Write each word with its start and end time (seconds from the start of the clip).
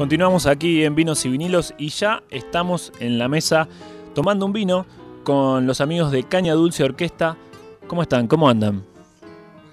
Continuamos 0.00 0.46
aquí 0.46 0.82
en 0.82 0.94
Vinos 0.94 1.26
y 1.26 1.28
Vinilos 1.28 1.74
y 1.76 1.90
ya 1.90 2.22
estamos 2.30 2.90
en 3.00 3.18
la 3.18 3.28
mesa 3.28 3.68
tomando 4.14 4.46
un 4.46 4.52
vino 4.54 4.86
con 5.24 5.66
los 5.66 5.82
amigos 5.82 6.10
de 6.10 6.22
Caña 6.22 6.54
Dulce 6.54 6.82
Orquesta. 6.84 7.36
¿Cómo 7.86 8.00
están? 8.00 8.26
¿Cómo 8.26 8.48
andan? 8.48 8.76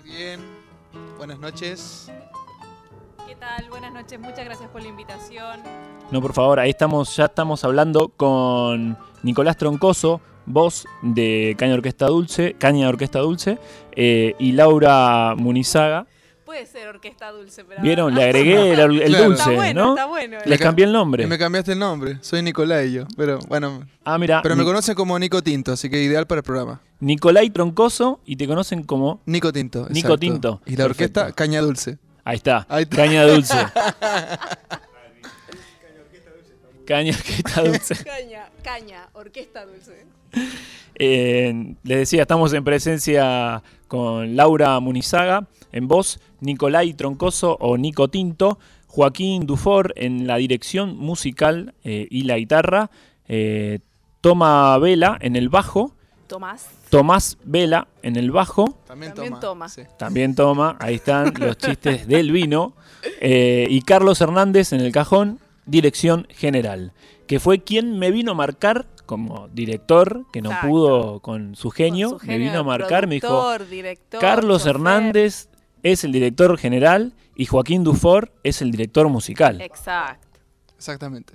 Muy 0.04 0.12
bien, 0.18 0.42
buenas 1.18 1.40
noches. 1.40 2.12
¿Qué 3.26 3.36
tal? 3.36 3.70
Buenas 3.70 3.94
noches, 3.94 4.20
muchas 4.20 4.44
gracias 4.44 4.70
por 4.70 4.82
la 4.82 4.90
invitación. 4.90 5.62
No, 6.12 6.22
por 6.22 6.34
favor, 6.34 6.60
ahí 6.60 6.72
estamos, 6.72 7.16
ya 7.16 7.24
estamos 7.28 7.64
hablando 7.64 8.10
con 8.10 8.98
Nicolás 9.24 9.56
Troncoso, 9.56 10.20
voz 10.46 10.86
de 11.04 11.56
Caña 11.58 11.76
Orquesta 11.76 12.08
Dulce, 12.08 12.54
Caña 12.60 12.90
Orquesta 12.90 13.20
Dulce, 13.20 13.60
eh, 13.94 14.36
y 14.40 14.52
Laura 14.52 15.36
Munizaga. 15.38 16.06
Puede 16.48 16.66
ser 16.66 16.88
orquesta 16.88 17.30
dulce, 17.32 17.64
pero. 17.66 17.82
¿Vieron? 17.84 18.16
Le 18.16 18.24
agregué 18.30 18.72
el, 18.74 18.80
el 18.80 19.08
Claro. 19.10 19.26
dulce, 19.26 19.42
Está 19.42 19.52
bueno, 19.54 19.84
¿no? 19.84 19.90
está 19.92 20.06
bueno. 20.06 20.38
Les 20.46 20.60
cambié 20.60 20.86
el 20.86 20.92
nombre. 20.94 21.24
Y 21.26 21.28
me 21.28 21.38
cambiaste 21.38 21.74
el 21.74 21.80
nombre, 21.80 22.18
soy 22.22 22.42
Nicolai 22.42 22.92
yo, 22.92 23.04
pero 23.18 23.38
bueno, 23.50 23.86
Ah, 24.06 24.18
mira. 24.18 24.42
pero 24.42 24.56
me 24.56 24.64
conocen 24.64 24.96
como 24.96 25.20
Nico 25.20 25.44
Tinto, 25.44 25.74
así 25.74 25.90
que 25.90 26.02
ideal 26.02 26.26
para 26.26 26.40
el 26.40 26.44
programa. 26.44 26.80
Nicolai 27.02 27.50
Troncoso 27.50 28.22
y 28.26 28.38
te 28.38 28.48
conocen 28.48 28.84
como. 28.84 29.22
Nico 29.26 29.52
Tinto. 29.54 29.82
Nico 29.90 30.08
exacto. 30.14 30.18
Tinto, 30.18 30.62
Y 30.66 30.76
la 30.78 30.86
orquesta 30.86 31.22
perfecto. 31.26 31.36
Caña 31.36 31.62
Dulce. 31.62 31.98
Ahí 32.24 32.38
está. 32.38 32.66
Ahí 32.70 32.84
está. 32.84 32.96
Caña 32.96 33.26
Dulce. 33.28 33.56
Caña 36.86 37.12
Orquesta 37.14 37.64
Dulce. 37.64 37.96
Caña, 38.06 38.50
caña, 38.64 39.10
orquesta 39.14 39.66
dulce. 39.66 40.06
Eh, 40.96 41.76
les 41.84 41.98
decía, 42.00 42.22
estamos 42.22 42.54
en 42.54 42.64
presencia 42.64 43.62
con 43.88 44.36
Laura 44.36 44.80
Munizaga 44.80 45.48
en 45.72 45.88
voz, 45.88 46.20
Nicolai 46.42 46.94
Troncoso 46.94 47.58
o 47.60 47.78
Nico 47.78 48.08
Tinto, 48.10 48.60
Joaquín 48.88 49.46
Dufour 49.46 49.94
en 49.96 50.28
la 50.28 50.38
dirección 50.38 50.98
musical 50.98 51.74
eh, 51.84 52.08
y 52.10 52.24
la 52.24 52.38
guitarra, 52.38 52.90
eh, 53.28 53.80
Toma 54.22 54.78
Vela 54.80 55.18
en 55.22 55.36
el 55.36 55.50
bajo, 55.50 55.94
Tomás. 56.28 56.68
Tomás 56.90 57.38
Vela 57.44 57.88
en 58.02 58.16
el 58.16 58.32
bajo, 58.32 58.78
También, 58.88 59.14
También 59.14 59.34
toma. 59.34 59.40
toma. 59.40 59.70
sí. 59.70 59.82
también 59.98 60.36
toma, 60.36 60.78
ahí 60.80 60.96
están 60.96 61.34
los 61.40 61.58
chistes 61.58 62.08
del 62.08 62.32
vino, 62.32 62.74
eh, 63.22 63.68
y 63.70 63.82
Carlos 63.82 64.20
Hernández 64.20 64.74
en 64.74 64.82
el 64.82 64.92
cajón, 64.92 65.40
dirección 65.66 66.28
general, 66.30 66.92
que 67.28 67.40
fue 67.40 67.60
quien 67.64 68.00
me 68.00 68.12
vino 68.12 68.32
a 68.32 68.36
marcar 68.36 68.88
como 69.08 69.48
director, 69.48 70.26
que 70.32 70.44
no 70.44 70.50
Exacto. 70.50 70.70
pudo 70.70 71.20
con 71.22 71.56
su 71.56 71.72
genio, 71.72 72.12
Con 72.12 72.20
su 72.20 72.26
me 72.28 72.34
genio 72.34 72.50
vino 72.50 72.60
a 72.60 72.64
marcar, 72.64 73.08
me 73.08 73.16
dijo, 73.16 73.58
director, 73.58 74.22
Carlos 74.22 74.60
chofer. 74.60 74.76
Hernández 74.76 75.50
es 75.82 76.04
el 76.04 76.12
director 76.12 76.56
general 76.60 77.14
y 77.36 77.46
Joaquín 77.46 77.84
Dufour 77.84 78.32
es 78.44 78.62
el 78.62 78.70
director 78.70 79.10
musical. 79.10 79.60
Exacto. 79.62 80.28
Exactamente. 80.76 81.34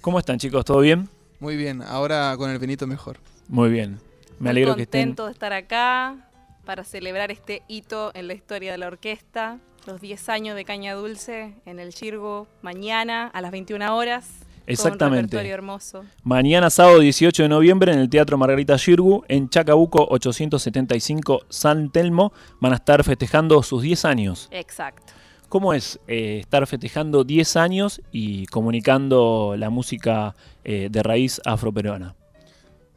¿Cómo 0.00 0.18
están 0.18 0.38
chicos? 0.38 0.64
¿Todo 0.64 0.80
bien? 0.80 1.08
Muy 1.38 1.56
bien, 1.56 1.82
ahora 1.82 2.34
con 2.36 2.50
el 2.50 2.58
vinito 2.58 2.86
mejor. 2.86 3.18
Muy 3.48 3.70
bien. 3.70 4.00
Me 4.38 4.50
alegro 4.50 4.74
que 4.74 4.82
estén. 4.82 5.02
contento 5.02 5.26
de 5.26 5.32
estar 5.32 5.52
acá 5.52 6.28
para 6.64 6.84
celebrar 6.84 7.30
este 7.30 7.62
hito 7.68 8.10
en 8.14 8.26
la 8.26 8.34
historia 8.34 8.72
de 8.72 8.78
la 8.78 8.88
orquesta. 8.88 9.58
Los 9.86 10.00
10 10.00 10.28
años 10.30 10.56
de 10.56 10.64
Caña 10.64 10.94
Dulce 10.94 11.54
en 11.64 11.78
el 11.78 11.94
Chirgo 11.94 12.48
mañana 12.60 13.28
a 13.32 13.40
las 13.40 13.52
21 13.52 13.96
horas. 13.96 14.28
Un 14.66 14.72
Exactamente. 14.72 15.48
hermoso. 15.48 16.04
Mañana 16.24 16.70
sábado 16.70 16.98
18 16.98 17.44
de 17.44 17.48
noviembre 17.48 17.92
en 17.92 18.00
el 18.00 18.10
Teatro 18.10 18.36
Margarita 18.36 18.76
Girgu 18.76 19.22
en 19.28 19.48
Chacabuco 19.48 20.08
875 20.10 21.42
San 21.48 21.90
Telmo 21.90 22.32
van 22.60 22.72
a 22.72 22.76
estar 22.76 23.04
festejando 23.04 23.62
sus 23.62 23.82
10 23.82 24.04
años. 24.04 24.48
Exacto. 24.50 25.12
¿Cómo 25.48 25.72
es 25.72 26.00
eh, 26.08 26.40
estar 26.40 26.66
festejando 26.66 27.22
10 27.22 27.56
años 27.56 28.02
y 28.10 28.46
comunicando 28.46 29.54
la 29.56 29.70
música 29.70 30.34
eh, 30.64 30.88
de 30.90 31.02
raíz 31.04 31.40
afroperuana? 31.44 32.16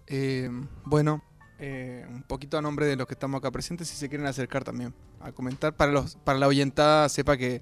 Eh, 0.07 0.49
bueno, 0.85 1.21
eh, 1.59 2.03
un 2.09 2.23
poquito 2.23 2.57
a 2.57 2.61
nombre 2.63 2.87
de 2.87 2.95
los 2.95 3.05
que 3.05 3.13
estamos 3.13 3.37
acá 3.37 3.51
presentes, 3.51 3.87
si 3.89 3.95
se 3.95 4.09
quieren 4.09 4.25
acercar 4.25 4.63
también 4.63 4.93
a 5.19 5.31
comentar. 5.33 5.73
Para, 5.75 5.91
los, 5.91 6.15
para 6.15 6.39
la 6.39 6.47
oyentada, 6.47 7.07
sepa 7.09 7.37
que 7.37 7.61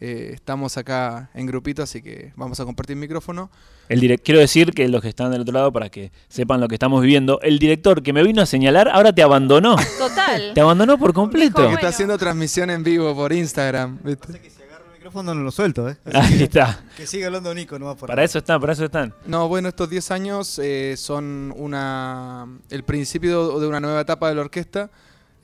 eh, 0.00 0.30
estamos 0.34 0.76
acá 0.76 1.30
en 1.34 1.46
grupito, 1.46 1.82
así 1.82 2.02
que 2.02 2.32
vamos 2.36 2.58
a 2.60 2.64
compartir 2.64 2.96
micrófono. 2.96 3.50
El 3.88 4.00
direc- 4.00 4.20
Quiero 4.24 4.40
decir 4.40 4.72
que 4.72 4.88
los 4.88 5.00
que 5.00 5.08
están 5.08 5.30
del 5.30 5.42
otro 5.42 5.54
lado, 5.54 5.72
para 5.72 5.88
que 5.90 6.10
sepan 6.28 6.60
lo 6.60 6.68
que 6.68 6.74
estamos 6.74 7.00
viviendo, 7.02 7.40
el 7.42 7.58
director 7.58 8.02
que 8.02 8.12
me 8.12 8.22
vino 8.24 8.42
a 8.42 8.46
señalar 8.46 8.88
ahora 8.88 9.12
te 9.12 9.22
abandonó. 9.22 9.76
Total. 9.98 10.52
te 10.54 10.60
abandonó 10.60 10.98
por 10.98 11.12
completo. 11.12 11.56
Que 11.56 11.62
Bueno. 11.62 11.76
está 11.76 11.88
haciendo 11.88 12.18
transmisión 12.18 12.70
en 12.70 12.82
vivo 12.82 13.14
por 13.14 13.32
Instagram. 13.32 13.98
¿viste? 14.02 14.40
que 14.40 14.50
si 14.50 14.62
agarro 14.62 14.86
el 14.86 14.92
micrófono 14.94 15.34
no 15.34 15.42
lo 15.42 15.50
suelto, 15.52 15.88
¿eh? 15.88 15.96
Así 16.04 16.16
Ahí 16.32 16.38
que- 16.38 16.44
está. 16.44 16.84
Que 16.96 17.06
siga 17.06 17.26
hablando 17.28 17.54
Nico, 17.54 17.78
no 17.78 17.86
va 17.86 17.94
por 17.94 18.08
Para 18.08 18.24
eso 18.24 18.38
están, 18.38 18.60
para 18.60 18.72
eso 18.72 18.84
están. 18.86 19.14
No, 19.24 19.46
bueno, 19.48 19.68
estos 19.68 19.88
10 19.88 20.10
años 20.10 20.58
eh, 20.62 20.94
son 20.96 21.54
una 21.56 22.46
el 22.70 22.82
principio 22.82 23.60
de 23.60 23.66
una 23.68 23.78
nueva 23.80 24.00
etapa 24.00 24.28
de 24.28 24.34
la 24.34 24.40
orquesta. 24.40 24.90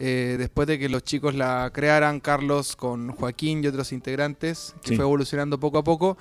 Eh, 0.04 0.34
después 0.36 0.66
de 0.66 0.80
que 0.80 0.88
los 0.88 1.04
chicos 1.04 1.34
la 1.36 1.70
crearan, 1.72 2.18
Carlos 2.18 2.74
con 2.74 3.12
Joaquín 3.12 3.62
y 3.62 3.68
otros 3.68 3.92
integrantes, 3.92 4.74
que 4.82 4.88
Sí. 4.90 4.96
fue 4.96 5.04
evolucionando 5.04 5.60
poco 5.60 5.78
a 5.78 5.84
poco, 5.84 6.18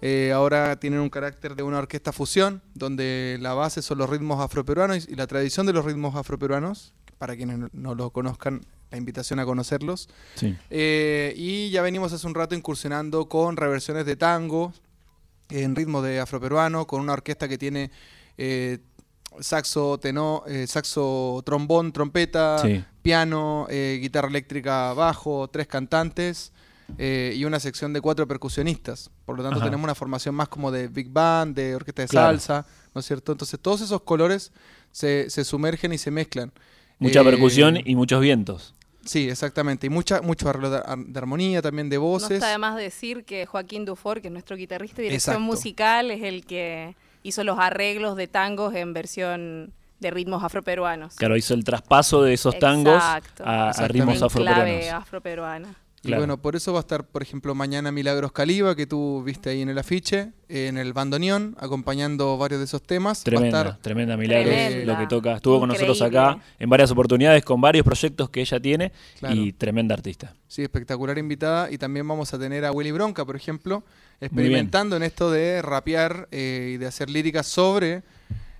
eh, 0.00 0.32
ahora 0.32 0.78
tienen 0.80 1.00
un 1.00 1.10
carácter 1.10 1.54
de 1.54 1.62
una 1.62 1.78
orquesta 1.78 2.10
fusión, 2.12 2.62
donde 2.74 3.36
la 3.40 3.52
base 3.52 3.82
son 3.82 3.98
los 3.98 4.08
ritmos 4.08 4.40
afroperuanos 4.40 5.06
y 5.08 5.14
la 5.14 5.26
tradición 5.26 5.66
de 5.66 5.74
los 5.74 5.84
ritmos 5.84 6.14
afroperuanos. 6.16 6.94
Para 7.18 7.36
quienes 7.36 7.58
no- 7.74 7.94
lo 7.96 8.10
conozcan, 8.10 8.60
la 8.92 8.96
invitación 8.96 9.40
a 9.40 9.44
conocerlos. 9.44 10.08
Sí. 10.36 10.56
Eh, 10.70 11.34
y 11.36 11.68
ya 11.70 11.82
venimos 11.82 12.12
hace 12.14 12.26
un 12.26 12.34
rato 12.34 12.54
incursionando 12.54 13.28
con 13.28 13.56
reversiones 13.56 14.06
de 14.06 14.14
tango 14.16 14.72
en 15.50 15.74
ritmo 15.76 16.00
de 16.00 16.20
afroperuano, 16.20 16.86
con 16.86 17.00
una 17.00 17.12
orquesta 17.12 17.48
que 17.48 17.58
tiene 17.58 17.90
eh, 18.40 18.78
saxo, 19.40 19.98
tenor, 19.98 20.42
eh, 20.46 20.66
saxo, 20.66 21.42
trombón, 21.44 21.92
trompeta, 21.92 22.58
Sí. 22.58 22.84
piano, 23.02 23.66
eh, 23.70 23.98
guitarra 24.00 24.28
eléctrica, 24.28 24.92
bajo, 24.94 25.48
tres 25.48 25.66
cantantes 25.66 26.52
eh, 26.96 27.34
y 27.36 27.44
una 27.44 27.60
sección 27.60 27.92
de 27.92 28.00
cuatro 28.00 28.26
percusionistas. 28.26 29.10
Por 29.26 29.36
lo 29.36 29.42
tanto, 29.42 29.58
Ajá. 29.58 29.66
tenemos 29.66 29.84
una 29.84 29.94
formación 29.94 30.34
más 30.34 30.48
como 30.48 30.70
de 30.70 30.88
big 30.88 31.10
band, 31.10 31.54
de 31.54 31.74
orquesta 31.74 32.02
de 32.02 32.08
Claro. 32.08 32.28
salsa, 32.38 32.66
¿no 32.94 33.00
es 33.00 33.06
cierto? 33.06 33.32
Entonces, 33.32 33.60
todos 33.60 33.82
esos 33.82 34.00
colores 34.02 34.52
se, 34.90 35.28
se 35.28 35.44
sumergen 35.44 35.92
y 35.92 35.98
se 35.98 36.10
mezclan. 36.10 36.50
Mucha 36.98 37.20
Eh, 37.20 37.24
percusión 37.24 37.78
y 37.84 37.94
muchos 37.94 38.20
vientos. 38.22 38.74
Sí, 39.04 39.28
exactamente. 39.28 39.86
Y 39.86 39.90
mucha, 39.90 40.22
mucho 40.22 40.48
arreglo 40.48 40.70
de, 40.70 40.78
ar- 40.78 40.98
de 40.98 41.18
armonía, 41.18 41.60
también 41.62 41.88
de 41.90 41.96
No 41.96 42.02
voces. 42.02 42.30
está 42.32 42.48
de 42.48 42.58
más 42.58 42.76
decir 42.76 43.24
que 43.24 43.44
Joaquín 43.46 43.84
Dufour, 43.84 44.20
que 44.22 44.28
es 44.28 44.32
nuestro 44.32 44.56
guitarrista 44.56 45.02
y 45.02 45.04
dirección 45.04 45.34
Exacto. 45.36 45.40
musical, 45.52 46.10
es 46.10 46.22
el 46.22 46.44
que 46.46 46.96
hizo 47.22 47.44
los 47.44 47.58
arreglos 47.58 48.16
de 48.16 48.26
tangos 48.26 48.74
en 48.74 48.92
versión 48.92 49.72
de 50.00 50.10
ritmos 50.10 50.44
afroperuanos. 50.44 51.16
Claro, 51.16 51.36
hizo 51.36 51.54
el 51.54 51.64
traspaso 51.64 52.22
de 52.22 52.34
esos 52.34 52.58
tangos 52.58 53.02
a, 53.40 53.72
ritmos 53.88 54.32
clave 54.32 54.90
afroperuanos. 54.90 55.70
Y 56.04 56.14
bueno, 56.14 56.40
por 56.40 56.54
eso 56.54 56.72
va 56.72 56.78
a 56.78 56.82
estar, 56.82 57.04
por 57.04 57.22
ejemplo, 57.22 57.54
mañana 57.56 57.90
Milagros 57.90 58.30
Caliba, 58.32 58.76
que 58.76 58.86
tú 58.86 59.22
viste 59.24 59.50
ahí 59.50 59.62
en 59.62 59.68
el 59.68 59.78
afiche, 59.78 60.30
en 60.48 60.78
el 60.78 60.92
bandoneón, 60.92 61.56
acompañando 61.58 62.38
varios 62.38 62.60
de 62.60 62.66
esos 62.66 62.82
temas. 62.82 63.18
Va 63.18 63.20
a 63.22 63.24
Tremenda, 63.24 63.60
estar- 63.62 63.78
tremenda 63.82 64.16
Milagros 64.16 64.54
Tremenda. 64.54 64.92
lo 64.92 64.98
que 65.00 65.06
toca. 65.08 65.34
Estuvo 65.36 65.58
con 65.58 65.68
nosotros 65.70 66.00
acá 66.02 66.38
en 66.58 66.70
varias 66.70 66.90
oportunidades 66.92 67.44
con 67.44 67.60
varios 67.60 67.84
proyectos 67.84 68.30
que 68.30 68.40
ella 68.40 68.60
tiene 68.60 68.92
Claro. 69.18 69.34
y 69.34 69.52
tremenda 69.52 69.94
artista. 69.94 70.34
Sí, 70.46 70.62
espectacular 70.62 71.18
invitada. 71.18 71.70
Y 71.70 71.78
también 71.78 72.06
vamos 72.06 72.32
a 72.32 72.38
tener 72.38 72.64
a 72.64 72.70
Willy 72.72 72.92
Bronca, 72.92 73.24
por 73.24 73.34
ejemplo, 73.36 73.82
experimentando 74.20 74.96
en 74.96 75.02
esto 75.02 75.30
de 75.30 75.62
rapear 75.62 76.28
eh, 76.30 76.72
y 76.74 76.76
de 76.78 76.86
hacer 76.86 77.10
líricas 77.10 77.46
sobre 77.46 78.02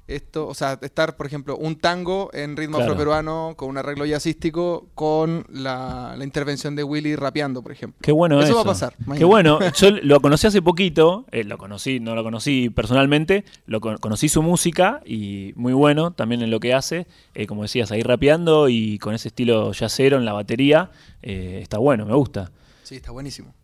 esto. 0.08 0.48
O 0.48 0.54
sea, 0.54 0.78
estar, 0.82 1.14
por 1.16 1.26
ejemplo, 1.26 1.56
un 1.56 1.76
tango 1.76 2.30
en 2.32 2.56
ritmo 2.56 2.78
Claro. 2.78 2.92
afroperuano 2.92 3.54
con 3.56 3.68
un 3.68 3.78
arreglo 3.78 4.04
jazzístico 4.06 4.88
con 4.94 5.44
la, 5.50 6.14
la 6.18 6.24
intervención 6.24 6.74
de 6.74 6.82
Willy 6.82 7.14
rapeando, 7.14 7.62
por 7.62 7.70
ejemplo. 7.72 7.98
Qué 8.02 8.10
bueno 8.10 8.38
eso. 8.40 8.46
Eso 8.48 8.56
va 8.56 8.62
a 8.62 8.64
pasar 8.64 8.94
Qué 9.16 9.24
bueno. 9.24 9.58
Yo 9.76 9.90
lo 9.90 10.20
conocí 10.20 10.46
hace 10.46 10.62
poquito, 10.62 11.26
eh, 11.30 11.44
lo 11.44 11.58
conocí, 11.58 12.00
no 12.00 12.14
lo 12.14 12.24
conocí 12.24 12.70
personalmente, 12.70 13.44
lo 13.66 13.80
con- 13.80 13.98
conocí 13.98 14.28
su 14.28 14.42
música 14.42 15.00
y 15.04 15.52
muy 15.54 15.72
bueno 15.74 16.12
también 16.12 16.42
en 16.42 16.50
lo 16.50 16.58
que 16.60 16.74
hace, 16.74 17.06
eh, 17.34 17.46
como 17.46 17.62
decías, 17.62 17.92
ahí 17.92 18.02
rapeando 18.02 18.68
y 18.68 18.98
con 18.98 19.14
ese 19.14 19.28
estilo 19.28 19.72
yacero 19.72 20.16
en 20.16 20.24
la 20.24 20.32
batería, 20.32 20.90
eh, 21.22 21.60
está 21.62 21.78
bueno, 21.78 22.06
me 22.06 22.14
gusta. 22.14 22.50
Sí, 22.82 22.96
está 22.96 23.10
buenísimo. 23.12 23.54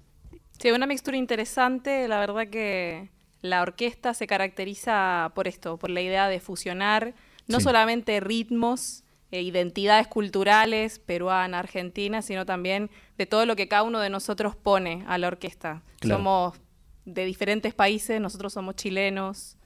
Sí, 0.59 0.71
una 0.71 0.87
mixtura 0.87 1.17
interesante. 1.17 2.07
La 2.09 2.19
verdad 2.21 2.47
que 2.49 3.11
la 3.45 3.61
orquesta 3.61 4.15
se 4.15 4.27
caracteriza 4.27 5.31
por 5.35 5.47
esto, 5.49 5.77
por 5.77 5.91
la 5.91 6.01
idea 6.01 6.29
de 6.29 6.41
fusionar 6.41 7.15
no 7.47 7.59
Sí. 7.59 7.65
solamente 7.65 8.19
ritmos, 8.21 9.03
e 9.31 9.43
identidades 9.43 10.07
culturales, 10.07 10.99
peruana, 11.01 11.59
argentina, 11.59 12.23
sino 12.23 12.47
también 12.47 12.89
de 13.19 13.27
todo 13.27 13.45
lo 13.47 13.57
que 13.57 13.67
cada 13.69 13.83
uno 13.83 13.99
de 13.99 14.09
nosotros 14.09 14.55
pone 14.57 15.05
a 15.09 15.19
la 15.19 15.27
orquesta. 15.27 15.83
Claro. 15.99 16.19
Somos 16.21 16.61
de 17.05 17.25
diferentes 17.27 17.75
países, 17.75 18.21
nosotros 18.21 18.53
somos 18.53 18.77
chilenos, 18.77 19.57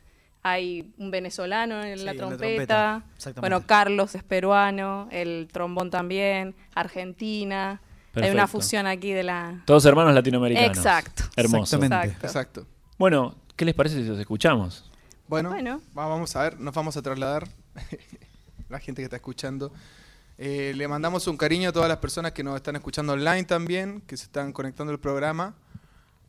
hay 0.43 0.93
un 0.97 1.11
venezolano 1.11 1.85
en 1.85 1.99
Sí, 1.99 2.05
la 2.05 2.11
en 2.13 2.17
la 2.17 2.27
trompeta, 2.27 3.05
exactamente. 3.15 3.41
bueno, 3.41 3.67
Carlos 3.67 4.15
es 4.15 4.25
peruano, 4.25 5.07
el 5.13 5.49
trombón 5.53 5.91
también, 5.91 6.57
Argentina. 6.75 7.81
Hay 8.15 8.31
una 8.31 8.49
fusión 8.49 8.87
aquí 8.87 9.13
de 9.13 9.23
la, 9.23 9.63
Todos 9.67 9.85
hermanos 9.85 10.15
latinoamericanos. 10.15 10.77
Exacto. 10.79 11.25
Hermoso. 11.37 11.77
Exactamente. 11.77 12.07
Exacto. 12.15 12.27
Exacto. 12.27 12.67
Bueno, 12.99 13.37
¿qué 13.59 13.65
les 13.67 13.75
parece 13.75 13.97
si 13.97 14.05
los 14.05 14.19
escuchamos? 14.19 14.91
Bueno, 15.27 15.51
Bueno. 15.51 15.83
va- 15.99 16.07
vamos 16.07 16.35
a 16.37 16.43
ver, 16.45 16.59
nos 16.59 16.73
vamos 16.75 16.97
a 16.97 17.03
trasladar. 17.03 17.47
la 18.71 18.79
gente 18.79 19.03
que 19.03 19.05
está 19.05 19.17
escuchando. 19.17 19.73
Eh, 20.39 20.73
le 20.77 20.87
mandamos 20.87 21.27
un 21.27 21.37
cariño 21.37 21.71
a 21.71 21.73
todas 21.73 21.89
las 21.89 21.99
personas 21.99 22.33
que 22.33 22.45
nos 22.45 22.55
están 22.57 22.77
escuchando 22.77 23.13
online 23.15 23.45
también, 23.45 24.01
que 24.07 24.17
se 24.17 24.25
están 24.25 24.53
conectando 24.53 24.93
al 24.93 25.01
programa. 25.01 25.55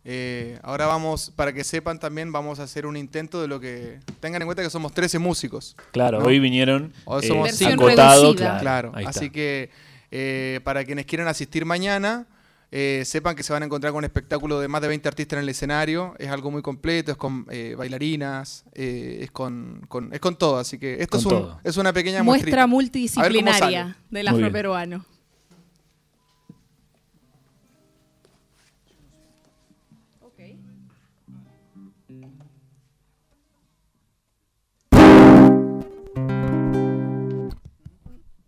Eh, 0.06 0.58
ahora 0.64 0.88
vamos, 0.88 1.32
para 1.36 1.54
que 1.54 1.64
sepan 1.64 2.00
también, 2.00 2.32
vamos 2.32 2.60
a 2.60 2.64
hacer 2.64 2.86
un 2.88 2.98
intento 2.98 3.42
de 3.42 3.48
lo 3.48 3.60
que... 3.60 4.00
Tengan 4.20 4.42
en 4.42 4.48
cuenta 4.48 4.64
que 4.64 4.70
somos 4.70 4.94
13 4.94 5.20
músicos. 5.20 5.76
Claro, 5.92 6.20
¿No? 6.20 6.26
hoy 6.26 6.40
vinieron 6.40 6.94
Hoy 7.06 7.24
eh, 7.24 7.28
somos 7.28 7.62
acotados, 7.62 8.24
reducida. 8.24 8.60
Claro, 8.60 8.92
ahí 8.96 9.06
está. 9.06 9.20
así 9.20 9.30
que 9.30 9.70
eh, 10.10 10.62
para 10.64 10.84
quienes 10.86 11.06
quieran 11.06 11.28
asistir 11.28 11.66
mañana, 11.66 12.26
eh, 12.72 13.04
sepan 13.06 13.36
que 13.36 13.44
se 13.44 13.52
van 13.54 13.64
a 13.64 13.66
encontrar 13.66 13.92
con 13.94 14.00
un 14.00 14.06
espectáculo 14.06 14.60
de 14.60 14.68
más 14.68 14.82
de 14.82 14.88
20 14.90 15.08
artistas 15.08 15.38
en 15.38 15.44
el 15.44 15.50
escenario. 15.50 16.16
Es 16.20 16.30
algo 16.30 16.52
muy 16.52 16.62
completo, 16.62 17.12
es 17.12 17.18
con 17.18 17.46
eh, 17.50 17.76
bailarinas, 17.78 18.64
eh, 18.74 19.20
es, 19.24 19.32
con, 19.32 19.82
con- 19.88 20.14
es 20.14 20.20
con 20.20 20.38
todo. 20.38 20.58
Así 20.58 20.78
que 20.78 21.02
esto 21.02 21.18
es, 21.18 21.26
un- 21.26 21.30
todo. 21.32 21.60
es 21.64 21.78
una 21.78 21.94
pequeña 21.94 22.22
Muestra 22.24 22.68
muestrita. 22.68 22.68
multidisciplinaria 22.68 23.98
del 24.10 24.28
afroperuano. 24.28 25.06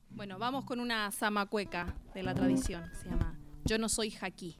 Bueno, 0.10 0.38
vamos 0.38 0.66
con 0.66 0.80
una 0.80 1.12
zamacueca 1.12 1.96
de 2.14 2.24
la 2.24 2.34
tradición. 2.34 2.84
Se 2.94 3.10
llama 3.10 3.36
Yo 3.66 3.78
no 3.78 3.90
soy 3.90 4.12
jaquí. 4.12 4.58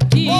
No 0.00 0.31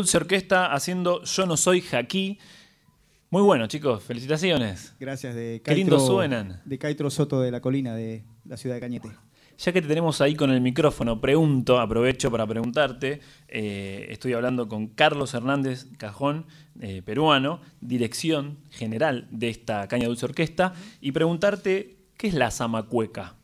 Dulce 0.00 0.16
Orquesta 0.16 0.72
haciendo 0.72 1.22
Yo 1.24 1.44
no 1.44 1.58
soy 1.58 1.82
Jaquí. 1.82 2.38
Muy 3.28 3.42
bueno, 3.42 3.66
chicos. 3.66 4.02
Felicitaciones. 4.02 4.94
Gracias 4.98 5.34
de 5.34 5.60
Qué 5.62 5.74
lindo 5.74 6.00
suenan. 6.00 6.62
De 6.64 6.78
Caitro 6.78 7.10
Soto 7.10 7.42
de 7.42 7.50
la 7.50 7.60
Colina 7.60 7.94
de 7.94 8.24
la 8.46 8.56
ciudad 8.56 8.76
de 8.76 8.80
Cañete. 8.80 9.10
Ya 9.58 9.72
que 9.72 9.82
te 9.82 9.88
tenemos 9.88 10.22
ahí 10.22 10.34
con 10.34 10.50
el 10.50 10.62
micrófono, 10.62 11.20
pregunto, 11.20 11.78
aprovecho 11.78 12.30
para 12.30 12.46
preguntarte. 12.46 13.20
eh, 13.46 14.06
estoy 14.08 14.32
hablando 14.32 14.68
con 14.68 14.86
Carlos 14.86 15.34
Hernández 15.34 15.86
Cajón, 15.98 16.46
eh, 16.80 17.02
peruano, 17.02 17.60
dirección 17.82 18.56
general 18.70 19.28
de 19.30 19.50
esta 19.50 19.86
Caña 19.86 20.06
Dulce 20.06 20.24
Orquesta, 20.24 20.72
y 21.02 21.12
preguntarte, 21.12 21.98
¿qué 22.16 22.28
es 22.28 22.32
la 22.32 22.50
zamacueca? 22.50 23.34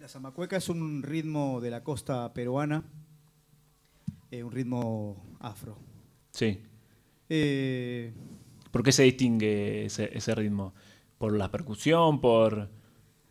La 0.00 0.08
zamacueca 0.08 0.56
es 0.56 0.68
un 0.68 1.04
ritmo 1.04 1.60
de 1.60 1.70
la 1.70 1.84
costa 1.84 2.34
peruana, 2.34 2.82
eh, 4.32 4.42
un 4.42 4.50
ritmo 4.50 5.24
afro. 5.38 5.78
Sí. 6.34 6.60
Eh, 7.28 8.12
¿Por 8.72 8.82
qué 8.82 8.90
se 8.92 9.04
distingue 9.04 9.86
ese, 9.86 10.10
ese 10.16 10.34
ritmo? 10.34 10.74
¿Por 11.18 11.36
la 11.36 11.50
percusión? 11.50 12.20
¿Por...? 12.20 12.68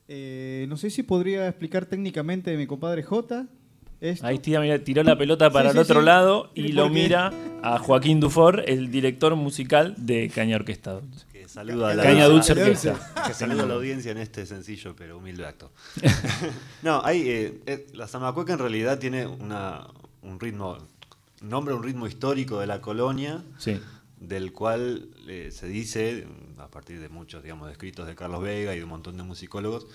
eh, 0.07 0.65
no 0.69 0.77
sé 0.77 0.89
si 0.89 1.03
podría 1.03 1.47
explicar 1.47 1.85
técnicamente 1.85 2.55
mi 2.57 2.65
compadre 2.67 3.03
J, 3.03 3.45
Esto. 4.01 4.25
Ahí 4.27 4.39
tira, 4.39 4.59
mira, 4.61 4.83
tiró 4.83 5.03
la 5.03 5.17
pelota 5.17 5.49
para 5.49 5.71
Sí, 5.71 5.77
el 5.77 5.85
sí, 5.85 5.91
otro 5.91 5.99
sí. 6.01 6.05
lado 6.05 6.51
y 6.55 6.65
¿Y 6.67 6.71
lo 6.73 6.85
qué? 6.85 6.89
mira 6.93 7.31
a 7.61 7.77
Joaquín 7.79 8.19
Dufour, 8.19 8.63
el 8.67 8.89
director 8.91 9.35
musical 9.35 9.95
de 9.97 10.29
Caña 10.33 10.55
Orquesta 10.57 10.93
Dulce. 10.93 11.25
Que 11.33 11.47
saluda 11.49 11.91
a 11.91 11.95
la 11.95 12.03
Caña 12.03 12.25
Dulce 12.27 12.53
Caña 12.53 12.67
Dulce. 12.67 12.89
Orquesta. 12.91 13.23
Que 13.27 13.33
saluda 13.33 13.63
a 13.63 13.65
la 13.65 13.73
audiencia 13.73 14.11
en 14.11 14.17
este 14.17 14.45
sencillo 14.45 14.95
pero 14.95 15.17
humilde 15.17 15.45
acto. 15.45 15.71
no, 16.83 17.01
hay, 17.03 17.29
eh, 17.29 17.61
eh, 17.65 17.87
la 17.93 18.07
zamacueca 18.07 18.53
en 18.53 18.59
realidad 18.59 18.97
tiene 18.99 19.25
una, 19.27 19.87
un 20.21 20.39
ritmo, 20.39 20.77
nombra 21.43 21.75
un 21.75 21.83
ritmo 21.83 22.07
histórico 22.07 22.59
de 22.59 22.67
la 22.67 22.81
colonia, 22.81 23.43
Sí, 23.57 23.79
del 24.19 24.53
cual 24.53 25.09
eh, 25.27 25.49
se 25.51 25.67
dice, 25.67 26.25
a 26.57 26.69
partir 26.69 26.99
de 26.99 27.09
muchos 27.09 27.43
digamos, 27.43 27.69
escritos 27.71 28.07
de 28.07 28.15
Carlos 28.15 28.41
Vega 28.41 28.73
y 28.73 28.77
de 28.77 28.83
un 28.83 28.89
montón 28.89 29.17
de 29.17 29.23
musicólogos, 29.23 29.85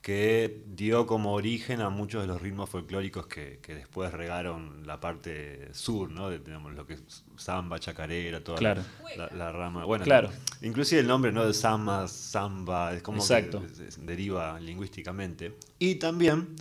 que 0.00 0.62
dio 0.68 1.04
como 1.06 1.32
origen 1.34 1.80
a 1.80 1.90
muchos 1.90 2.22
de 2.22 2.28
los 2.28 2.40
ritmos 2.40 2.70
folclóricos 2.70 3.26
que, 3.26 3.58
que 3.60 3.74
después 3.74 4.12
regaron 4.12 4.86
la 4.86 5.00
parte 5.00 5.68
sur, 5.74 6.10
¿no? 6.12 6.30
De, 6.30 6.38
digamos, 6.38 6.74
lo 6.74 6.86
que 6.86 6.94
es 6.94 7.24
samba, 7.36 7.80
chacarera, 7.80 8.42
toda 8.42 8.56
Claro. 8.58 8.82
la, 9.16 9.28
la 9.36 9.50
rama. 9.52 9.84
Bueno, 9.84 10.04
Claro. 10.04 10.30
inclusive 10.62 11.00
el 11.00 11.08
nombre 11.08 11.32
no 11.32 11.44
de 11.44 11.52
samba, 11.52 12.06
samba, 12.06 12.94
es 12.94 13.02
como 13.02 13.18
Exacto. 13.18 13.60
que 13.62 13.84
deriva 14.06 14.60
lingüísticamente. 14.60 15.56
Y 15.80 15.96
también 15.96 16.54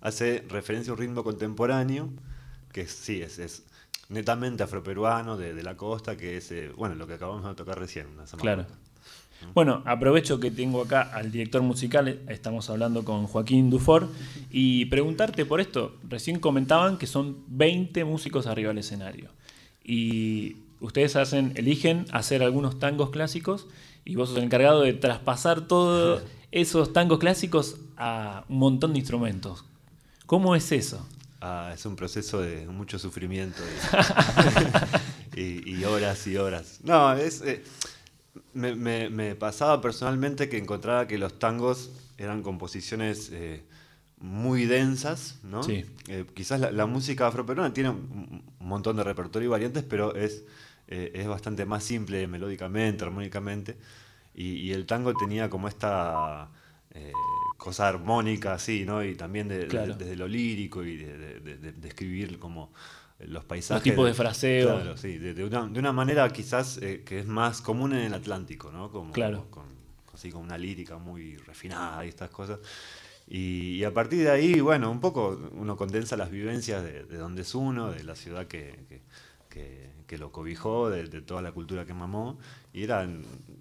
hace 0.00 0.44
referencia 0.48 0.92
a 0.92 0.94
un 0.94 1.00
ritmo 1.00 1.24
contemporáneo, 1.24 2.08
que 2.72 2.86
sí, 2.86 3.20
es, 3.20 3.38
es 3.40 3.64
netamente 4.12 4.62
afroperuano, 4.62 5.36
de, 5.36 5.54
de 5.54 5.62
la 5.62 5.76
costa, 5.76 6.16
que 6.16 6.36
es, 6.36 6.52
eh, 6.52 6.70
bueno, 6.76 6.94
lo 6.94 7.06
que 7.06 7.14
acabamos 7.14 7.44
de 7.44 7.54
tocar 7.54 7.78
recién. 7.78 8.06
una 8.06 8.26
zamacueca. 8.26 8.66
claro. 8.66 8.82
Bueno, 9.54 9.82
aprovecho 9.84 10.40
que 10.40 10.50
tengo 10.50 10.82
acá 10.82 11.02
al 11.02 11.30
director 11.30 11.62
musical, 11.62 12.20
estamos 12.28 12.70
hablando 12.70 13.04
con 13.04 13.26
Joaquín 13.26 13.70
Dufour, 13.70 14.08
y 14.50 14.86
preguntarte 14.86 15.44
por 15.44 15.60
esto. 15.60 15.96
Recién 16.08 16.38
comentaban 16.38 16.96
que 16.96 17.06
son 17.06 17.38
20 17.48 18.04
músicos 18.04 18.46
arriba 18.46 18.68
del 18.68 18.78
escenario. 18.78 19.30
Y 19.84 20.56
ustedes 20.80 21.16
hacen, 21.16 21.52
eligen 21.56 22.06
hacer 22.12 22.42
algunos 22.42 22.78
tangos 22.78 23.10
clásicos 23.10 23.66
y 24.04 24.16
vos 24.16 24.28
sos 24.28 24.38
el 24.38 24.44
encargado 24.44 24.82
de 24.82 24.92
traspasar 24.94 25.66
todos 25.66 26.22
esos 26.52 26.92
tangos 26.92 27.18
clásicos 27.18 27.76
a 27.96 28.44
un 28.48 28.58
montón 28.58 28.92
de 28.92 29.00
instrumentos. 29.00 29.64
¿Cómo 30.26 30.56
es 30.56 30.72
eso? 30.72 31.06
Ah, 31.44 31.72
es 31.74 31.84
un 31.86 31.96
proceso 31.96 32.40
de 32.40 32.66
mucho 32.68 32.98
sufrimiento 33.00 33.60
y, 35.36 35.40
y- 35.40 35.74
y 35.80 35.84
horas 35.84 36.24
y 36.28 36.36
horas. 36.36 36.78
No, 36.84 37.12
es 37.14 37.40
eh, 37.42 37.64
me, 38.54 38.74
me- 38.76 39.10
me 39.10 39.34
pasaba 39.34 39.80
personalmente 39.80 40.48
que 40.48 40.56
encontraba 40.58 41.06
que 41.08 41.18
los 41.18 41.38
tangos 41.40 41.90
eran 42.16 42.42
composiciones 42.42 43.30
eh, 43.32 43.64
muy 44.18 44.66
densas, 44.66 45.40
¿no? 45.42 45.64
Sí. 45.64 45.84
Eh, 46.08 46.24
quizás 46.32 46.60
la, 46.60 46.70
la 46.70 46.86
música 46.86 47.26
afroperuana 47.26 47.74
tiene 47.74 47.90
un, 47.90 48.44
un 48.60 48.66
montón 48.68 48.96
de 48.96 49.02
repertorio 49.02 49.48
y 49.48 49.50
variantes, 49.50 49.82
pero 49.82 50.14
es, 50.14 50.44
eh, 50.86 51.10
es 51.14 51.26
bastante 51.26 51.66
más 51.66 51.82
simple 51.82 52.28
melódicamente, 52.28 53.02
armónicamente. 53.04 53.76
Y, 54.34 54.58
y 54.58 54.72
el 54.72 54.86
tango 54.86 55.12
tenía 55.14 55.50
como 55.50 55.66
esta 55.66 56.48
cosa 57.62 57.86
armónica, 57.86 58.54
así, 58.54 58.84
¿no? 58.84 59.04
Y 59.04 59.14
también 59.14 59.46
de- 59.46 59.66
desde 59.94 60.16
lo 60.16 60.26
lírico 60.26 60.82
y 60.84 60.96
de, 60.96 61.38
de- 61.40 61.88
escribir 61.88 62.38
como 62.40 62.72
los 63.20 63.44
paisajes. 63.44 63.84
tipos 63.84 64.04
de 64.06 64.14
fraseo. 64.14 64.74
Claro, 64.74 64.96
sí, 64.96 65.16
de, 65.18 65.32
de 65.32 65.44
una, 65.44 65.66
de 65.68 65.78
una 65.78 65.92
manera 65.92 66.28
quizás 66.30 66.78
eh, 66.82 67.02
que 67.06 67.20
es 67.20 67.26
más 67.26 67.60
común 67.62 67.92
en 67.92 68.00
el 68.06 68.14
Atlántico, 68.14 68.72
¿no? 68.72 68.90
Como, 68.90 69.12
Claro. 69.12 69.46
Con, 69.48 69.66
así 70.12 70.30
con 70.32 70.42
una 70.42 70.58
lírica 70.58 70.98
muy 70.98 71.36
refinada 71.36 72.04
y 72.04 72.08
estas 72.08 72.30
cosas. 72.30 72.58
Y, 73.28 73.76
y 73.76 73.84
a 73.84 73.94
partir 73.94 74.24
de 74.24 74.30
ahí, 74.32 74.60
bueno, 74.60 74.90
un 74.90 74.98
poco 75.00 75.40
uno 75.52 75.76
condensa 75.76 76.16
las 76.16 76.30
vivencias 76.32 76.82
de, 76.82 77.04
de 77.04 77.16
donde 77.16 77.42
es 77.42 77.54
uno, 77.54 77.92
de 77.92 78.02
la 78.02 78.16
ciudad 78.16 78.46
que, 78.48 78.74
que- 78.88 79.02
que- 79.48 79.92
que 80.08 80.18
lo 80.18 80.32
cobijó, 80.32 80.90
de, 80.90 81.04
de 81.04 81.22
toda 81.22 81.40
la 81.42 81.52
cultura 81.52 81.86
que 81.86 81.94
mamó, 81.94 82.38
y 82.74 82.82
era 82.82 83.08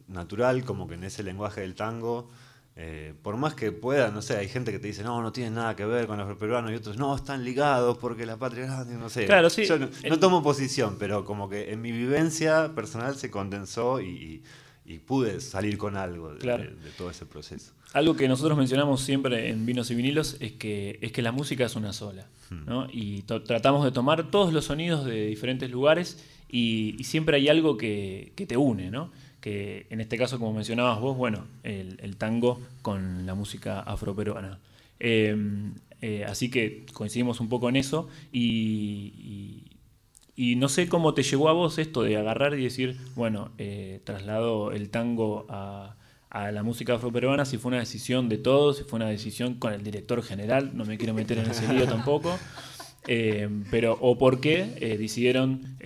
natural 0.08 0.65
como 0.65 0.88
que 0.88 0.96
en 0.96 1.03
ese 1.03 1.22
lenguaje 1.24 1.62
del 1.62 1.75
tango, 1.75 2.29
eh, 2.75 3.13
por 3.21 3.35
más 3.37 3.53
que 3.53 3.71
pueda, 3.71 4.09
no 4.11 4.21
sé, 4.21 4.37
hay 4.37 4.47
gente 4.47 4.71
que 4.71 4.79
te 4.79 4.87
dice, 4.87 5.03
no, 5.03 5.21
no 5.21 5.31
tiene 5.31 5.51
nada 5.51 5.75
que 5.75 5.85
ver 5.85 6.07
con 6.07 6.17
los 6.17 6.37
peruanos, 6.37 6.71
y 6.71 6.75
otros, 6.75 6.97
no, 6.97 7.15
están 7.15 7.43
ligados 7.43 7.97
porque 7.97 8.25
la 8.25 8.37
patria 8.37 8.65
grande, 8.65 8.95
no 8.95 9.09
sé. 9.09 9.25
Claro, 9.25 9.49
sí. 9.49 9.65
Yo 9.65 9.77
no, 9.77 10.19
tomo 10.19 10.41
posición, 10.41 10.95
pero 10.97 11.25
como 11.25 11.49
que 11.49 11.71
en 11.71 11.81
mi 11.81 11.91
vivencia 11.91 12.71
personal 12.73 13.15
se 13.15 13.29
condensó 13.29 13.99
y, 14.01 14.07
y- 14.07 14.43
y 14.83 14.97
pude 14.99 15.39
salir 15.41 15.77
con 15.77 15.95
algo 15.95 16.33
de- 16.33 16.39
Claro. 16.39 16.63
de- 16.63 16.71
de 16.75 16.89
todo 16.97 17.09
ese 17.11 17.25
proceso. 17.25 17.71
Algo 17.93 18.15
que 18.15 18.27
nosotros 18.27 18.57
mencionamos 18.57 19.01
siempre 19.01 19.49
en 19.49 19.65
Vinos 19.65 19.91
y 19.91 19.95
Vinilos 19.95 20.37
es 20.39 20.53
que, 20.53 20.97
es 21.01 21.11
que 21.11 21.21
la 21.21 21.31
música 21.31 21.65
es 21.65 21.75
una 21.75 21.93
sola. 21.93 22.27
Hmm. 22.49 22.65
¿no? 22.65 22.87
Y 22.91 23.21
tratamos 23.23 23.83
de 23.85 23.91
tomar 23.91 24.31
todos 24.31 24.51
los 24.53 24.65
sonidos 24.65 25.05
de 25.05 25.27
diferentes 25.27 25.69
lugares 25.69 26.25
y, 26.49 26.95
y 26.97 27.03
siempre 27.03 27.37
hay 27.37 27.47
algo 27.49 27.77
que, 27.77 28.33
que 28.35 28.45
te 28.45 28.57
une. 28.57 28.89
¿no? 28.91 29.11
Que 29.41 29.88
en 29.89 30.00
este 30.00 30.17
caso, 30.17 30.39
como 30.39 30.53
mencionabas 30.53 31.00
vos, 31.01 31.17
bueno, 31.17 31.45
el, 31.63 32.15
tango 32.17 32.62
con 32.81 33.25
la 33.25 33.36
música 33.36 33.79
afroperuana. 33.81 34.60
Eh, 35.00 35.36
eh, 36.01 36.25
así 36.25 36.50
que 36.50 36.86
coincidimos 36.93 37.39
un 37.39 37.50
poco 37.50 37.69
en 37.69 37.75
eso 37.75 38.10
y, 38.31 39.67
no 40.57 40.69
sé 40.69 40.89
cómo 40.89 41.13
te 41.13 41.21
llegó 41.21 41.50
a 41.50 41.53
vos 41.53 41.77
esto 41.77 42.01
de 42.01 42.17
agarrar 42.17 42.57
y 42.57 42.63
decir, 42.63 42.98
bueno, 43.15 43.51
eh, 43.60 44.01
traslado 44.03 44.71
el 44.71 44.89
tango 44.89 45.45
a, 45.50 45.95
la 46.33 46.63
música 46.63 46.95
afroperuana, 46.95 47.43
si 47.43 47.57
fue 47.57 47.69
una 47.69 47.79
decisión 47.79 48.29
de 48.29 48.38
todos, 48.38 48.77
si 48.77 48.83
fue 48.86 48.98
una 48.98 49.10
decisión 49.10 49.55
con 49.55 49.74
el 49.74 49.83
director 49.83 50.24
general, 50.24 50.71
no 50.74 50.86
me 50.86 50.98
quiero 50.98 51.13
meter 51.13 51.38
en 51.39 51.51
ese 51.51 51.71
lío 51.71 51.86
tampoco, 51.86 52.39
eh, 53.07 53.50
pero 53.69 53.98
o 54.00 54.17
por 54.17 54.39
qué 54.39 54.74
eh, 54.77 54.98
decidieron 54.98 55.77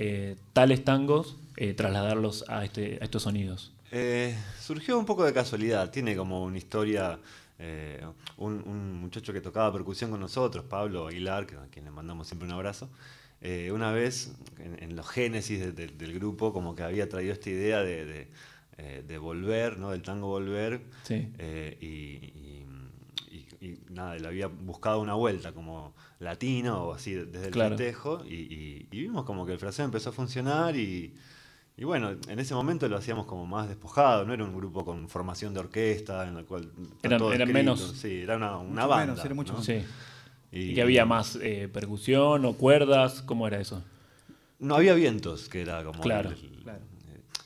tales 0.54 0.84
tangos 0.84 1.36
eh, 1.58 1.74
trasladarlos 1.74 2.46
a, 2.50 2.64
este, 2.66 2.98
a 3.02 3.06
estos 3.06 3.24
sonidos. 3.24 3.74
Eh, 3.92 4.36
surgió 4.60 4.98
un 5.00 5.06
poco 5.06 5.24
de 5.24 5.34
casualidad, 5.34 5.90
tiene 5.92 6.16
como 6.16 6.44
una 6.44 6.58
historia, 6.58 7.20
eh, 7.60 8.04
un, 8.38 8.54
un 8.68 8.94
muchacho 9.00 9.32
que 9.32 9.42
tocaba 9.42 9.72
percusión 9.72 10.12
con 10.12 10.20
nosotros, 10.20 10.66
Pablo 10.66 11.08
Aguilar, 11.08 11.46
que, 11.46 11.56
a 11.56 11.68
quien 11.68 11.86
le 11.86 11.92
mandamos 11.92 12.28
siempre 12.28 12.48
un 12.48 12.54
abrazo, 12.54 12.90
eh, 13.42 13.72
una 13.72 13.92
vez 13.92 14.34
en, 14.60 14.82
en 14.84 14.96
los 14.96 15.08
génesis 15.08 15.60
de- 15.60 15.72
de- 15.72 15.88
del 15.88 16.14
grupo 16.14 16.52
como 16.52 16.76
que 16.76 16.84
había 16.84 17.08
traído 17.08 17.32
esta 17.34 17.50
idea 17.50 17.80
de, 17.82 18.06
de, 18.06 18.28
eh, 18.78 19.18
volver, 19.18 19.78
¿no? 19.78 19.92
del 19.92 20.02
tango 20.02 20.28
volver, 20.28 20.82
Sí. 21.04 21.30
eh, 21.38 21.78
y, 21.80 21.86
y- 21.86 22.66
y- 23.32 23.66
y 23.66 23.80
nada, 23.90 24.16
le 24.18 24.28
había 24.28 24.48
buscado 24.48 25.00
una 25.00 25.14
vuelta 25.14 25.54
como 25.54 25.94
latino 26.20 26.86
o 26.86 26.94
así 26.94 27.14
desde 27.14 27.48
el 27.48 27.52
Claro. 27.54 27.78
festejo 27.78 28.24
y 28.26 28.84
vimos 28.90 29.24
como 29.26 29.46
que 29.46 29.54
el 29.54 29.60
fraseo 29.60 29.86
empezó 29.86 30.10
a 30.10 30.14
funcionar 30.14 30.76
y, 30.76 31.14
y 31.78 31.84
bueno, 31.84 32.12
en 32.28 32.40
ese 32.40 32.54
momento 32.54 32.88
lo 32.88 32.98
hacíamos 32.98 33.26
como 33.26 33.46
más 33.46 33.68
despojado, 33.68 34.26
no 34.26 34.34
era 34.34 34.44
un 34.44 34.56
grupo 34.56 34.86
con 34.86 35.10
formación 35.10 35.54
de 35.54 35.60
orquesta 35.60 36.28
en 36.28 36.36
la 36.36 36.44
cual 36.44 36.72
Eran- 37.04 37.20
todo 37.20 37.34
eran 37.34 37.50
escrito, 37.50 37.54
menos- 37.76 37.92
sí, 37.98 38.22
era 38.22 38.38
una, 38.38 38.58
una 38.58 38.70
Mucho 38.84 38.88
banda. 38.88 39.06
menos, 39.14 39.26
era 39.26 39.36
mucho 39.36 39.54
¿no? 39.54 39.60
menos. 39.60 39.66
Sí. 39.66 39.86
Y, 40.52 40.60
¿Y 40.72 40.74
que 40.76 40.82
había 40.82 41.06
más 41.06 41.38
eh, 41.42 41.70
percusión 41.72 42.46
o 42.46 42.54
cuerdas? 42.54 43.22
¿Cómo 43.24 43.46
era 43.48 43.60
eso? 43.60 43.84
No 44.60 44.76
había 44.76 44.94
vientos, 44.94 45.50
que 45.50 45.62
era 45.62 45.84
como 45.84 46.02
Claro. 46.02 46.30
el, 46.30 46.36
el- 46.38 46.64
Claro. 46.64 46.80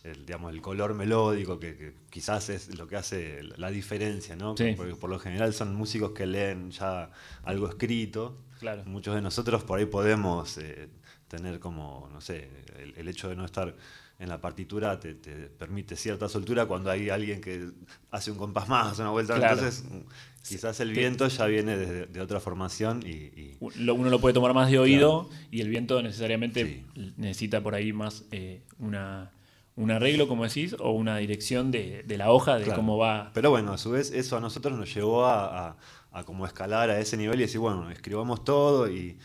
el, 0.03 0.25
digamos, 0.25 0.53
el 0.53 0.61
color 0.61 0.93
melódico, 0.93 1.59
que, 1.59 1.75
que 1.75 1.93
quizás 2.11 2.49
es 2.49 2.77
lo 2.77 2.87
que 2.87 2.95
hace 2.97 3.41
la 3.57 3.71
diferencia, 3.71 4.35
¿no? 4.35 4.55
Sí. 4.55 4.73
Porque 4.77 4.95
por 4.95 5.09
lo 5.09 5.17
general 5.19 5.53
son 5.55 5.73
músicos 5.75 6.11
que 6.11 6.25
leen 6.27 6.69
ya 6.71 7.09
algo 7.43 7.67
escrito. 7.67 8.37
Claro. 8.59 8.83
Muchos 8.85 9.15
de 9.15 9.21
nosotros 9.21 9.63
por 9.63 9.79
ahí 9.79 9.85
podemos 9.85 10.57
eh, 10.59 10.87
tener 11.27 11.59
como, 11.59 12.09
no 12.13 12.21
sé, 12.21 12.49
el, 12.77 12.93
el 12.95 13.07
hecho 13.07 13.27
de 13.29 13.35
no 13.35 13.43
estar 13.45 13.75
en 14.19 14.27
la 14.29 14.39
partitura 14.41 14.99
te, 14.99 15.13
te 15.15 15.31
permite 15.47 15.95
cierta 15.95 16.27
soltura 16.27 16.65
cuando 16.65 16.91
hay 16.91 17.09
alguien 17.09 17.39
que 17.39 17.69
hace 18.11 18.31
un 18.31 18.37
compás 18.37 18.67
más, 18.67 18.99
una 18.99 19.09
vuelta. 19.11 19.35
Claro. 19.35 19.53
Entonces, 19.55 19.85
mm, 19.89 19.99
quizás 20.47 20.79
el 20.81 20.91
viento 20.91 21.27
ya 21.27 21.45
viene 21.45 21.77
de, 21.77 22.05
de 22.05 22.21
otra 22.21 22.39
formación 22.41 23.01
y, 23.05 23.55
Uno 23.61 24.09
lo 24.09 24.19
puede 24.19 24.33
tomar 24.33 24.53
más 24.53 24.69
de 24.69 24.77
oído 24.79 25.29
y 25.51 25.61
el 25.61 25.69
viento 25.69 26.01
necesariamente 26.01 26.65
Sí. 26.95 27.11
necesita 27.17 27.61
por 27.61 27.75
ahí 27.75 27.93
más 27.93 28.25
eh, 28.31 28.61
una, 28.77 29.31
un 29.77 29.89
arreglo, 29.91 30.27
como 30.27 30.43
decís, 30.43 30.75
o 30.79 30.91
una 30.91 31.15
dirección 31.17 31.71
de, 31.71 32.03
de 32.03 32.17
la 32.17 32.31
hoja 32.31 32.57
de 32.57 32.65
Claro. 32.65 32.75
cómo 32.81 32.97
va. 32.97 33.31
Pero 33.33 33.51
bueno, 33.51 33.71
a 33.73 33.77
su 33.77 33.91
vez 33.91 34.11
eso 34.11 34.35
a 34.35 34.41
nosotros 34.41 34.77
nos 34.77 34.93
llevó 34.93 35.25
a, 35.25 35.69
a- 35.69 35.77
a 36.11 36.23
como 36.23 36.45
escalar 36.45 36.89
a 36.89 36.99
ese 36.99 37.15
nivel 37.15 37.37
y 37.39 37.43
decir, 37.43 37.59
bueno, 37.59 37.89
escribamos 37.91 38.43
todo 38.43 38.91
y, 38.91 39.17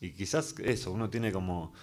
y 0.00 0.10
quizás 0.12 0.54
eso, 0.64 0.90
uno 0.90 1.10
tiene 1.10 1.30
como 1.30 1.74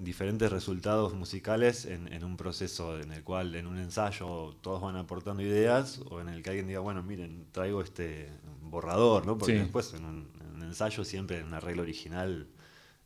diferentes 0.00 0.50
resultados 0.52 1.14
musicales 1.14 1.84
en, 1.84 2.12
en 2.12 2.22
un 2.24 2.36
proceso 2.36 2.98
en 3.00 3.12
el 3.12 3.22
cual 3.24 3.54
en 3.56 3.66
un 3.66 3.78
ensayo 3.78 4.54
todos 4.60 4.80
van 4.80 4.96
aportando 4.96 5.42
ideas 5.42 6.00
o 6.08 6.20
en 6.20 6.28
el 6.28 6.42
que 6.42 6.50
alguien 6.50 6.68
diga, 6.68 6.80
bueno, 6.80 7.02
miren, 7.02 7.46
traigo 7.52 7.82
este 7.82 8.28
borrador, 8.62 9.26
¿no? 9.26 9.36
Porque 9.36 9.54
Sí. 9.54 9.58
después 9.58 9.92
en 9.94 10.04
un, 10.04 10.28
en 10.40 10.56
un 10.56 10.62
ensayo 10.62 11.04
siempre 11.04 11.38
en 11.38 11.46
un 11.46 11.54
arreglo 11.54 11.82
original 11.82 12.46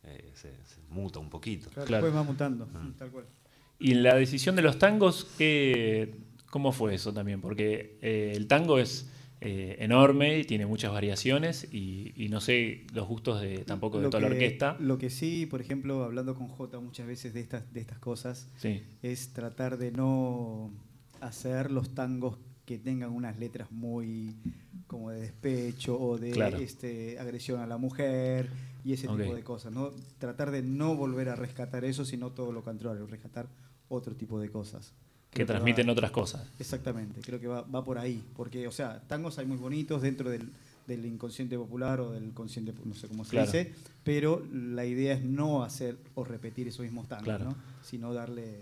eh, 0.03 0.31
se, 0.35 0.49
se 0.65 0.81
muta 0.89 1.19
un 1.19 1.29
poquito. 1.29 1.69
Claro, 1.69 1.87
Claro. 1.87 2.05
Después 2.05 2.21
va 2.21 2.27
mutando, 2.29 2.67
tal 2.97 3.09
cual. 3.09 3.25
Y 3.79 3.95
la 3.95 4.15
decisión 4.15 4.55
de 4.55 4.61
los 4.61 4.77
tangos, 4.77 5.25
¿qué, 5.37 6.15
¿cómo 6.49 6.71
fue 6.71 6.93
eso 6.95 7.11
también? 7.13 7.41
Porque 7.41 7.97
eh, 8.01 8.33
el 8.35 8.47
tango 8.47 8.77
es, 8.77 9.09
eh, 9.43 9.75
enorme 9.79 10.39
y 10.39 10.43
tiene 10.45 10.65
muchas 10.65 10.91
variaciones 10.91 11.67
y, 11.71 12.13
y 12.15 12.29
no 12.29 12.41
sé 12.41 12.85
los 12.93 13.07
gustos 13.07 13.41
de 13.41 13.59
tampoco 13.59 13.97
de 13.97 14.03
Lo 14.03 14.09
toda 14.09 14.21
la 14.21 14.29
que- 14.29 14.33
orquesta. 14.35 14.77
Lo 14.79 14.97
que 14.97 15.09
sí, 15.09 15.45
por 15.45 15.61
ejemplo, 15.61 16.03
hablando 16.03 16.35
con 16.35 16.47
Jota 16.47 16.79
muchas 16.79 17.07
veces 17.07 17.33
de 17.33 17.41
estas, 17.41 17.71
de 17.73 17.79
estas 17.81 17.99
cosas, 17.99 18.47
Sí, 18.57 18.83
es 19.01 19.33
tratar 19.33 19.77
de 19.77 19.91
no 19.91 20.71
hacer 21.21 21.71
los 21.71 21.93
tangos 21.95 22.37
que 22.65 22.77
tengan 22.79 23.11
unas 23.11 23.37
letras 23.39 23.71
muy 23.71 24.35
como 24.87 25.09
de 25.11 25.21
despecho 25.21 25.99
o 25.99 26.17
de 26.17 26.31
Claro. 26.31 26.57
este, 26.57 27.17
agresión 27.19 27.59
a 27.61 27.67
la 27.67 27.77
mujer 27.77 28.49
y 28.85 28.93
ese 28.93 29.07
tipo 29.07 29.33
de 29.33 29.43
cosas. 29.43 29.73
¿no? 29.73 29.91
Tratar 30.19 30.51
de 30.51 30.61
no 30.61 30.95
volver 30.95 31.29
a 31.29 31.35
rescatar 31.35 31.83
eso, 31.85 32.05
sino 32.05 32.31
todo 32.31 32.51
lo 32.51 32.63
contrario, 32.63 33.05
rescatar 33.07 33.47
otro 33.89 34.15
tipo 34.15 34.39
de 34.39 34.49
cosas. 34.49 34.93
Que 35.33 35.45
transmiten 35.45 35.87
va- 35.87 35.91
otras 35.93 36.11
cosas. 36.11 36.47
Exactamente, 36.59 37.21
creo 37.21 37.39
que 37.39 37.47
va, 37.47 37.61
va 37.61 37.83
por 37.83 37.97
ahí. 37.97 38.23
Porque, 38.35 38.67
o 38.67 38.71
sea, 38.71 39.01
tangos 39.07 39.37
hay 39.39 39.45
muy 39.45 39.57
bonitos 39.57 40.01
dentro 40.01 40.29
del, 40.29 40.49
del 40.87 41.05
inconsciente 41.05 41.57
popular 41.57 41.99
o 42.01 42.11
del 42.11 42.31
consciente, 42.33 42.73
no 42.85 42.93
sé 42.95 43.07
cómo 43.07 43.23
se 43.23 43.31
Claro. 43.31 43.45
dice, 43.47 43.73
pero 44.03 44.45
la 44.51 44.85
idea 44.85 45.13
es 45.13 45.23
no 45.23 45.63
hacer 45.63 45.97
o 46.15 46.23
repetir 46.23 46.67
esos 46.67 46.81
mismos 46.83 47.07
tangos, 47.07 47.25
Claro. 47.25 47.45
¿no? 47.45 47.55
sino 47.83 48.13
darle, 48.13 48.61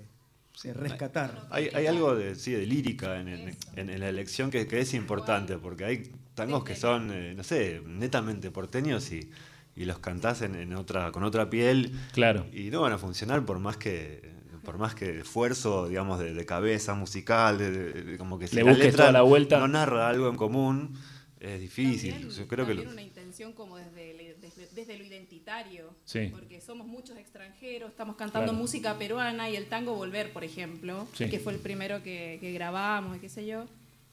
eh, 0.63 0.73
rescatar. 0.73 1.47
Hay, 1.49 1.69
hay 1.73 1.87
algo 1.87 2.15
de, 2.15 2.35
sí, 2.35 2.51
de 2.51 2.65
lírica 2.65 3.19
en, 3.19 3.27
en- 3.27 3.57
en- 3.75 3.89
en 3.89 3.99
la 3.99 4.09
elección 4.09 4.51
que, 4.51 4.67
que 4.67 4.79
es 4.81 4.93
importante, 4.93 5.57
porque 5.57 5.85
hay 5.85 6.11
tangos 6.35 6.63
que 6.63 6.75
son, 6.75 7.09
eh, 7.11 7.33
no 7.35 7.43
sé, 7.43 7.81
netamente 7.85 8.51
porteños 8.51 9.11
y, 9.11 9.29
y 9.75 9.85
los 9.85 9.99
cantás 9.99 10.41
en, 10.41 10.55
en 10.55 10.73
otra, 10.75 11.11
con 11.11 11.23
otra 11.23 11.49
piel 11.49 11.91
Claro. 12.13 12.45
y 12.53 12.69
no 12.69 12.81
van 12.81 12.93
a 12.93 12.97
funcionar 12.97 13.45
por 13.45 13.59
más 13.59 13.77
que 13.77 14.29
por 14.63 14.77
más 14.77 14.95
que 14.95 15.19
esfuerzo, 15.19 15.87
digamos, 15.87 16.19
de, 16.19 16.33
de 16.33 16.45
cabeza 16.45 16.93
musical, 16.93 17.57
de, 17.57 17.71
de- 17.71 18.03
de- 18.03 18.17
como 18.17 18.37
que 18.39 18.47
si 18.47 18.55
Le 18.55 18.63
la 18.63 18.69
busques 18.71 18.85
letra 18.87 19.03
toda 19.05 19.11
la 19.11 19.21
vuelta. 19.23 19.59
no 19.59 19.67
narra 19.67 20.09
algo 20.09 20.29
en 20.29 20.35
común, 20.35 20.93
es 21.39 21.59
difícil. 21.59 22.11
También, 22.11 22.31
Yo 22.31 22.47
creo 22.47 22.65
que 22.67 22.73
lo- 22.75 22.83
una 22.89 23.01
intención 23.01 23.53
como 23.53 23.77
desde, 23.77 24.35
desde, 24.39 24.67
desde 24.73 24.97
lo 24.97 25.03
identitario. 25.03 25.95
Sí. 26.05 26.27
Porque 26.31 26.61
somos 26.61 26.85
muchos 26.87 27.17
extranjeros, 27.17 27.89
estamos 27.91 28.15
cantando 28.15 28.51
Claro. 28.51 28.57
música 28.61 28.97
peruana 28.97 29.49
y 29.49 29.55
el 29.55 29.65
tango 29.65 29.95
Volver, 29.95 30.31
por 30.31 30.43
ejemplo, 30.43 31.07
Sí. 31.13 31.29
que 31.29 31.39
fue 31.39 31.53
el 31.53 31.59
primero 31.59 32.03
que, 32.03 32.37
que 32.39 32.51
grabamos 32.53 33.17
y 33.17 33.19
qué 33.19 33.29
sé 33.29 33.45
yo. 33.47 33.65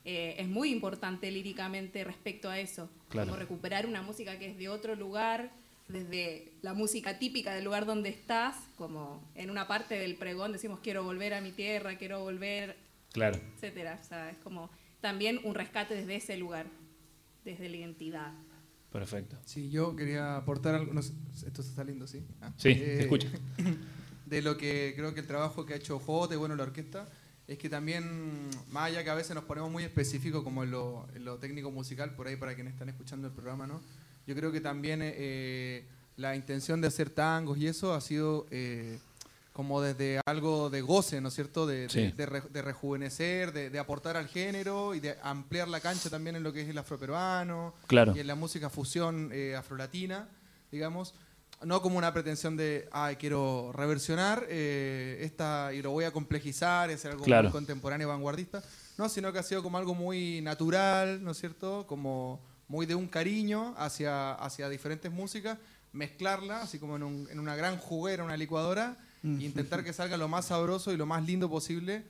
eh, 0.04 0.36
es 0.40 0.48
muy 0.48 0.70
importante 0.70 1.30
líricamente 1.30 2.02
respecto 2.02 2.48
a 2.48 2.58
eso. 2.58 2.88
Claro. 3.10 3.26
Como 3.28 3.38
recuperar 3.38 3.84
una 3.84 4.00
música 4.00 4.38
que 4.38 4.46
es 4.52 4.56
de 4.56 4.70
otro 4.70 4.94
lugar, 4.94 5.50
desde 5.88 6.52
la 6.62 6.74
música 6.74 7.18
típica 7.18 7.54
del 7.54 7.64
lugar 7.64 7.86
donde 7.86 8.10
estás, 8.10 8.54
como 8.76 9.22
en 9.34 9.50
una 9.50 9.66
parte 9.66 9.98
del 9.98 10.16
pregón 10.16 10.52
decimos 10.52 10.80
quiero 10.82 11.02
volver 11.02 11.34
a 11.34 11.40
mi 11.40 11.52
tierra, 11.52 11.96
quiero 11.96 12.20
volver 12.20 12.76
Claro. 13.12 13.38
etcétera. 13.56 13.98
O 14.00 14.04
sea, 14.06 14.30
es 14.30 14.38
como 14.38 14.70
también 15.00 15.40
un 15.44 15.54
rescate 15.54 15.94
desde 15.94 16.16
ese 16.16 16.36
lugar, 16.36 16.66
desde 17.44 17.68
la 17.68 17.76
identidad. 17.76 18.32
Perfecto. 18.92 19.36
Sí, 19.44 19.70
yo 19.70 19.94
quería 19.96 20.36
aportar 20.36 20.74
algo. 20.74 20.92
no 20.92 21.02
sé, 21.02 21.12
esto 21.46 21.62
está 21.62 21.84
lindo, 21.84 22.06
¿sí? 22.06 22.22
Ah, 22.40 22.52
Sí, 22.56 22.70
eh, 22.70 22.76
te 22.76 23.00
escucho. 23.02 23.28
De 24.26 24.42
lo 24.42 24.58
que 24.58 24.92
creo 24.94 25.14
que 25.14 25.20
el 25.20 25.26
trabajo 25.26 25.64
que 25.64 25.72
ha 25.72 25.76
hecho 25.76 25.98
Jote, 25.98 26.36
bueno, 26.36 26.54
la 26.54 26.64
orquesta, 26.64 27.08
es 27.46 27.56
que 27.56 27.70
también, 27.70 28.50
más 28.70 28.88
allá 28.90 29.02
que 29.04 29.08
a 29.08 29.14
veces 29.14 29.34
nos 29.34 29.44
ponemos 29.44 29.70
muy 29.70 29.82
específicos 29.84 30.44
como 30.44 30.64
en 30.64 30.70
lo, 30.70 31.06
en 31.14 31.24
lo 31.24 31.38
técnico 31.38 31.70
musical, 31.70 32.14
por 32.14 32.26
ahí 32.28 32.36
para 32.36 32.54
quienes 32.54 32.74
están 32.74 32.90
escuchando 32.90 33.26
el 33.28 33.32
programa, 33.32 33.66
¿no? 33.66 33.80
Yo 34.28 34.34
creo 34.34 34.52
que 34.52 34.60
también 34.60 35.00
eh, 35.02 35.86
la 36.18 36.36
intención 36.36 36.82
de 36.82 36.88
hacer 36.88 37.08
tangos 37.08 37.56
y 37.56 37.66
eso 37.66 37.94
ha 37.94 38.00
sido 38.02 38.46
eh, 38.50 38.98
como 39.54 39.80
desde 39.80 40.20
algo 40.26 40.68
de 40.68 40.82
goce, 40.82 41.18
¿no 41.22 41.28
es 41.28 41.34
cierto? 41.34 41.66
De, 41.66 41.84
de- 41.84 41.88
Sí. 41.88 42.12
de 42.14 42.26
re- 42.26 42.42
de 42.50 42.60
rejuvenecer, 42.60 43.52
de, 43.54 43.78
aportar 43.78 44.18
al 44.18 44.28
género 44.28 44.94
y 44.94 45.00
de 45.00 45.16
ampliar 45.22 45.66
la 45.66 45.80
cancha 45.80 46.10
también 46.10 46.36
en 46.36 46.42
lo 46.42 46.52
que 46.52 46.60
es 46.60 46.68
el 46.68 46.76
afroperuano 46.76 47.72
Claro. 47.86 48.12
y 48.14 48.20
en 48.20 48.26
la 48.26 48.34
música 48.34 48.68
fusión 48.68 49.30
eh, 49.32 49.56
afrolatina, 49.56 50.28
digamos. 50.70 51.14
No 51.64 51.80
como 51.80 51.96
una 51.96 52.12
pretensión 52.12 52.54
de, 52.56 52.86
ay, 52.92 53.16
quiero 53.16 53.72
reversionar 53.72 54.44
eh, 54.50 55.20
esta 55.22 55.72
y 55.72 55.80
lo 55.80 55.90
voy 55.90 56.04
a 56.04 56.12
complejizar 56.12 56.90
hacer 56.90 57.12
algo 57.12 57.24
Claro. 57.24 57.44
muy 57.44 57.52
contemporáneo, 57.52 58.08
vanguardista. 58.08 58.62
No, 58.98 59.08
sino 59.08 59.32
que 59.32 59.38
ha 59.38 59.42
sido 59.42 59.62
como 59.62 59.78
algo 59.78 59.94
muy 59.94 60.40
natural, 60.42 61.24
¿no 61.24 61.30
es 61.32 61.38
cierto? 61.38 61.86
Como 61.88 62.40
muy 62.68 62.86
de 62.86 62.94
un 62.94 63.08
cariño 63.08 63.74
hacia, 63.78 64.32
hacia 64.34 64.68
diferentes 64.68 65.10
músicas, 65.10 65.58
mezclarla, 65.92 66.60
así 66.62 66.78
como 66.78 66.96
en, 66.96 67.02
un- 67.02 67.28
en 67.30 67.40
una 67.40 67.56
gran 67.56 67.78
juguera, 67.78 68.22
una 68.24 68.36
licuadora, 68.36 68.96
e 69.24 69.28
intentar 69.42 69.82
que 69.82 69.92
salga 69.92 70.16
lo 70.16 70.28
más 70.28 70.46
sabroso 70.46 70.92
y 70.92 70.96
lo 70.96 71.04
más 71.06 71.24
lindo 71.26 71.48
posible 71.50 72.04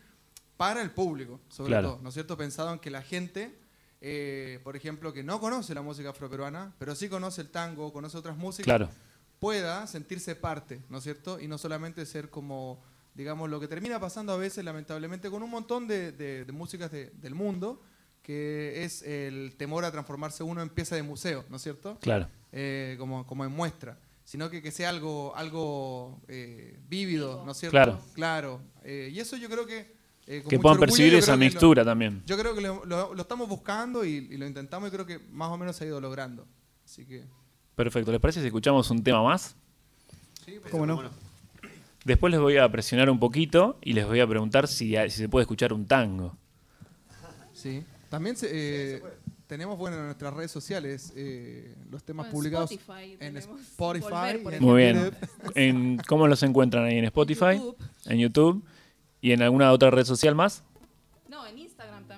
para 0.58 0.82
el 0.82 0.90
público, 0.90 1.40
sobre 1.48 1.70
Claro. 1.70 1.90
todo, 1.92 2.02
¿no 2.02 2.08
es 2.08 2.14
cierto? 2.14 2.36
Pensado 2.36 2.72
en 2.72 2.80
que 2.80 2.90
la 2.90 3.00
gente, 3.02 3.56
eh, 4.00 4.60
por 4.64 4.76
ejemplo, 4.76 5.12
que 5.12 5.22
no 5.22 5.40
conoce 5.40 5.74
la 5.74 5.80
música 5.82 6.10
afroperuana, 6.10 6.74
pero 6.78 6.94
sí 6.94 7.08
conoce 7.08 7.40
el 7.40 7.48
tango, 7.50 7.92
conoce 7.92 8.18
otras 8.18 8.36
músicas, 8.36 8.64
Claro. 8.66 8.90
pueda 9.38 9.86
sentirse 9.86 10.34
parte, 10.34 10.82
¿no 10.90 10.98
es 10.98 11.04
cierto? 11.04 11.40
Y 11.40 11.46
no 11.48 11.56
solamente 11.58 12.04
ser 12.04 12.28
como, 12.28 12.82
digamos, 13.14 13.48
lo 13.48 13.58
que 13.60 13.68
termina 13.68 13.98
pasando 14.00 14.32
a 14.32 14.36
veces, 14.36 14.64
lamentablemente, 14.64 15.30
con 15.30 15.42
un 15.42 15.50
montón 15.50 15.86
de, 15.86 16.12
de- 16.12 16.44
de 16.44 16.52
músicas 16.52 16.90
de- 16.90 17.10
del 17.10 17.34
mundo, 17.36 17.80
que 18.28 18.84
es 18.84 19.00
el 19.00 19.54
temor 19.56 19.86
a 19.86 19.90
transformarse 19.90 20.42
uno 20.42 20.60
en 20.60 20.68
pieza 20.68 20.94
de 20.94 21.02
museo, 21.02 21.46
¿no 21.48 21.56
es 21.56 21.62
cierto? 21.62 21.96
Claro. 22.02 22.28
Eh, 22.52 22.96
como, 22.98 23.26
como 23.26 23.42
en 23.46 23.50
muestra, 23.52 23.98
sino 24.22 24.50
que, 24.50 24.60
que 24.60 24.70
sea 24.70 24.90
algo, 24.90 25.34
algo 25.34 26.20
eh, 26.28 26.78
vívido, 26.90 27.42
¿no 27.46 27.52
es 27.52 27.56
cierto? 27.56 27.72
Claro. 27.72 28.00
Claro. 28.12 28.60
Eh, 28.84 29.08
y 29.10 29.18
eso 29.18 29.38
yo 29.38 29.48
creo 29.48 29.64
que... 29.64 29.94
eh, 30.26 30.42
con 30.42 30.50
Que 30.50 30.58
puedan 30.58 30.74
orgullo, 30.76 30.80
percibir 30.80 31.14
esa 31.14 31.32
lo- 31.32 31.38
mixtura 31.38 31.86
también. 31.86 32.22
yo 32.26 32.36
creo 32.36 32.54
que 32.54 32.60
lo, 32.60 32.84
lo- 32.84 33.14
lo 33.14 33.22
estamos 33.22 33.48
buscando 33.48 34.04
y, 34.04 34.10
y 34.30 34.36
lo 34.36 34.46
intentamos 34.46 34.90
y 34.90 34.92
creo 34.92 35.06
que 35.06 35.18
más 35.30 35.48
o 35.48 35.56
menos 35.56 35.74
se 35.76 35.84
ha 35.84 35.86
ido 35.86 35.98
logrando. 35.98 36.46
Así 36.84 37.06
que... 37.06 37.24
Perfecto. 37.76 38.12
¿Les 38.12 38.20
parece 38.20 38.40
si 38.42 38.46
escuchamos 38.48 38.90
un 38.90 39.02
tema 39.02 39.22
más? 39.22 39.56
¿Cómo 40.70 40.84
no? 40.84 40.96
Bueno, 40.96 41.10
Después 42.04 42.30
les 42.30 42.40
voy 42.40 42.58
a 42.58 42.70
presionar 42.70 43.08
un 43.08 43.18
poquito 43.18 43.78
y 43.82 43.94
les 43.94 44.06
voy 44.06 44.20
a 44.20 44.26
preguntar 44.26 44.68
si, 44.68 44.94
si 45.08 45.10
se 45.16 45.28
puede 45.30 45.44
escuchar 45.44 45.72
un 45.72 45.86
tango. 45.86 46.36
Sí. 47.54 47.82
También 48.08 48.36
se, 48.36 48.48
eh, 48.96 49.02
tenemos 49.46 49.78
bueno 49.78 49.96
en 49.96 50.04
nuestras 50.04 50.32
redes 50.34 50.50
sociales 50.50 51.12
eh, 51.16 51.74
los 51.90 52.04
temas 52.04 52.26
En 52.26 52.32
publicados 52.32 52.70
Spotify 52.70 53.16
en 53.20 53.36
Spotify. 53.36 54.04
Volver, 54.38 54.54
en 54.54 54.62
Muy 54.62 54.82
bien. 54.82 55.10
En, 55.54 55.98
¿Cómo 56.06 56.26
los 56.26 56.42
encuentran 56.42 56.84
ahí 56.84 56.98
en 56.98 57.04
Spotify? 57.06 57.56
YouTube. 57.56 57.76
En 58.06 58.18
YouTube. 58.18 58.64
¿Y 59.20 59.32
en 59.32 59.42
alguna 59.42 59.72
otra 59.72 59.90
red 59.90 60.04
social 60.04 60.34
más? 60.34 60.62
No, 61.28 61.46
en 61.46 61.58
Instagram 61.58 61.67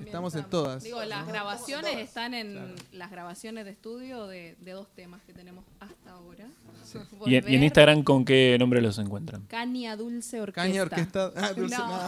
también. 0.00 0.08
Estamos 0.08 0.34
en 0.34 0.44
todas. 0.44 0.82
Digo, 0.82 1.02
las 1.04 1.26
grabaciones 1.26 1.96
están 1.96 2.34
en 2.34 2.74
las 2.92 3.10
grabaciones 3.10 3.64
de 3.64 3.70
estudio 3.70 4.26
de, 4.26 4.56
de 4.60 4.72
dos 4.72 4.88
temas 4.94 5.22
que 5.22 5.32
tenemos 5.32 5.64
hasta 5.78 6.10
ahora. 6.10 6.48
¿Y 7.26 7.36
en, 7.36 7.48
y 7.48 7.54
en 7.56 7.62
Instagram 7.62 8.02
con 8.02 8.24
qué 8.24 8.56
nombre 8.58 8.80
los 8.80 8.98
encuentran? 8.98 9.42
Caña 9.46 9.96
Dulce 9.96 10.40
Orquesta. 10.40 10.62
Caña 10.62 10.82
Orquesta. 10.82 11.32
Ah, 11.36 11.52
dulce, 11.56 11.76
No. 11.76 12.00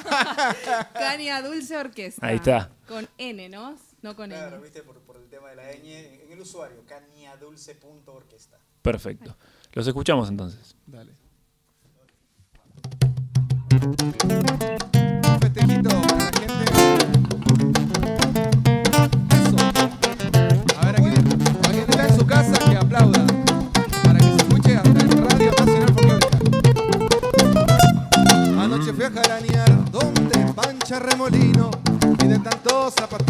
Caña 0.94 1.42
Dulce 1.42 1.76
Orquesta. 1.76 2.26
Ahí 2.26 2.36
está. 2.36 2.70
Con 2.88 3.08
N, 3.18 3.48
¿no? 3.48 3.76
No 4.02 4.16
con 4.16 4.30
Claro, 4.30 4.56
N. 4.56 4.62
viste, 4.64 4.82
por, 4.82 4.98
por 5.00 5.16
el 5.16 5.28
tema 5.28 5.50
de 5.50 5.56
la 5.56 5.62
ñ, 5.72 6.24
en 6.24 6.32
el 6.32 6.40
usuario, 6.40 6.82
caniadulce.orquesta. 6.86 8.58
Perfecto. 8.82 9.36
Los 9.74 9.86
escuchamos 9.86 10.28
entonces. 10.28 10.74
Dale. 10.86 11.12
Un 13.82 15.40
festejito 15.40 15.88
para 15.88 16.41
su 22.22 22.26
casa 22.28 22.52
que 22.70 22.76
aplauda. 22.76 23.26
Para 24.04 24.18
que 24.18 24.24
se 24.24 24.36
escuche 24.36 24.76
hasta 24.76 24.90
en 24.90 25.28
Radio 25.28 25.50
Nacional 25.58 25.92
Folclórica. 25.94 26.38
Anoche 28.62 28.92
fui 28.92 29.04
a 29.04 29.10
jaranear 29.10 29.90
donde 29.90 30.52
pancha 30.54 31.00
remolino 31.00 31.70
y 32.22 32.26
de 32.28 32.38
tanto 32.38 32.90
zapatear 32.92 33.21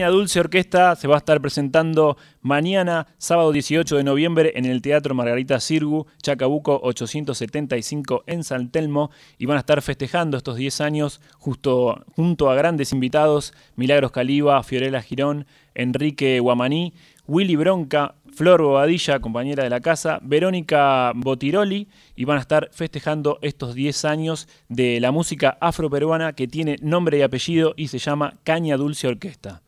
Caña 0.00 0.12
Dulce 0.12 0.40
Orquesta 0.40 0.96
se 0.96 1.08
va 1.08 1.16
a 1.16 1.18
estar 1.18 1.42
presentando 1.42 2.16
mañana, 2.40 3.06
sábado 3.18 3.52
18 3.52 3.98
de 3.98 4.02
noviembre, 4.02 4.52
en 4.54 4.64
el 4.64 4.80
Teatro 4.80 5.14
Margarita 5.14 5.60
Sirgu, 5.60 6.06
Chacabuco 6.22 6.80
875 6.82 8.24
en 8.26 8.42
San 8.42 8.70
Telmo, 8.70 9.10
y 9.36 9.44
van 9.44 9.58
a 9.58 9.60
estar 9.60 9.82
festejando 9.82 10.38
estos 10.38 10.56
10 10.56 10.80
años 10.80 11.20
justo, 11.38 12.02
junto 12.16 12.48
a 12.48 12.54
grandes 12.54 12.94
invitados, 12.94 13.52
Milagros 13.76 14.10
Caliba, 14.10 14.62
Fiorella 14.62 15.02
Girón, 15.02 15.44
Enrique 15.74 16.40
Guamaní, 16.40 16.94
Willy 17.26 17.56
Bronca, 17.56 18.14
Flor 18.32 18.62
Bobadilla, 18.62 19.20
compañera 19.20 19.64
de 19.64 19.70
la 19.70 19.80
casa, 19.80 20.18
Verónica 20.22 21.12
Botiroli, 21.14 21.88
y 22.16 22.24
van 22.24 22.38
a 22.38 22.40
estar 22.40 22.70
festejando 22.72 23.38
estos 23.42 23.74
10 23.74 24.06
años 24.06 24.48
de 24.70 24.98
la 24.98 25.10
música 25.10 25.58
afroperuana 25.60 26.32
que 26.32 26.48
tiene 26.48 26.78
nombre 26.80 27.18
y 27.18 27.22
apellido 27.22 27.74
y 27.76 27.88
se 27.88 27.98
llama 27.98 28.38
Caña 28.44 28.78
Dulce 28.78 29.06
Orquesta. 29.06 29.60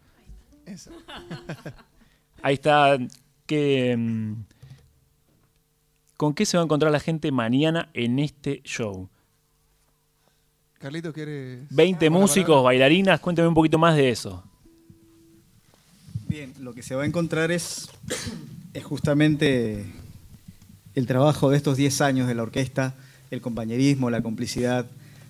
Ahí 2.42 2.55
está. 2.55 2.98
Que, 3.46 3.96
mm, 3.96 4.44
¿Con 6.16 6.35
qué 6.35 6.46
se 6.46 6.57
va 6.57 6.62
a 6.62 6.64
encontrar 6.64 6.92
la 6.92 7.01
gente 7.01 7.33
mañana 7.33 7.90
en 7.94 8.18
este 8.18 8.62
show? 8.62 9.09
Carlito 10.79 11.12
quiere 11.12 11.61
20 11.70 12.11
músicos, 12.11 12.62
bailarinas, 12.62 13.20
cuéntame 13.20 13.48
un 13.48 13.55
poquito 13.55 13.79
más 13.79 13.96
de 13.96 14.11
eso. 14.11 14.42
Bien, 16.29 16.53
lo 16.61 16.75
que 16.75 16.83
se 16.83 16.94
va 16.94 17.03
a 17.03 17.07
encontrar 17.07 17.53
es, 17.53 17.88
es 18.72 18.85
justamente 18.85 19.85
el 20.94 21.07
trabajo 21.07 21.51
de 21.51 21.57
estos 21.57 21.77
10 21.77 22.01
años 22.01 22.29
de 22.29 22.35
la 22.35 22.42
orquesta, 22.42 22.94
el 23.31 23.40
compañerismo, 23.40 24.11
la 24.11 24.22
complicidad, 24.22 24.87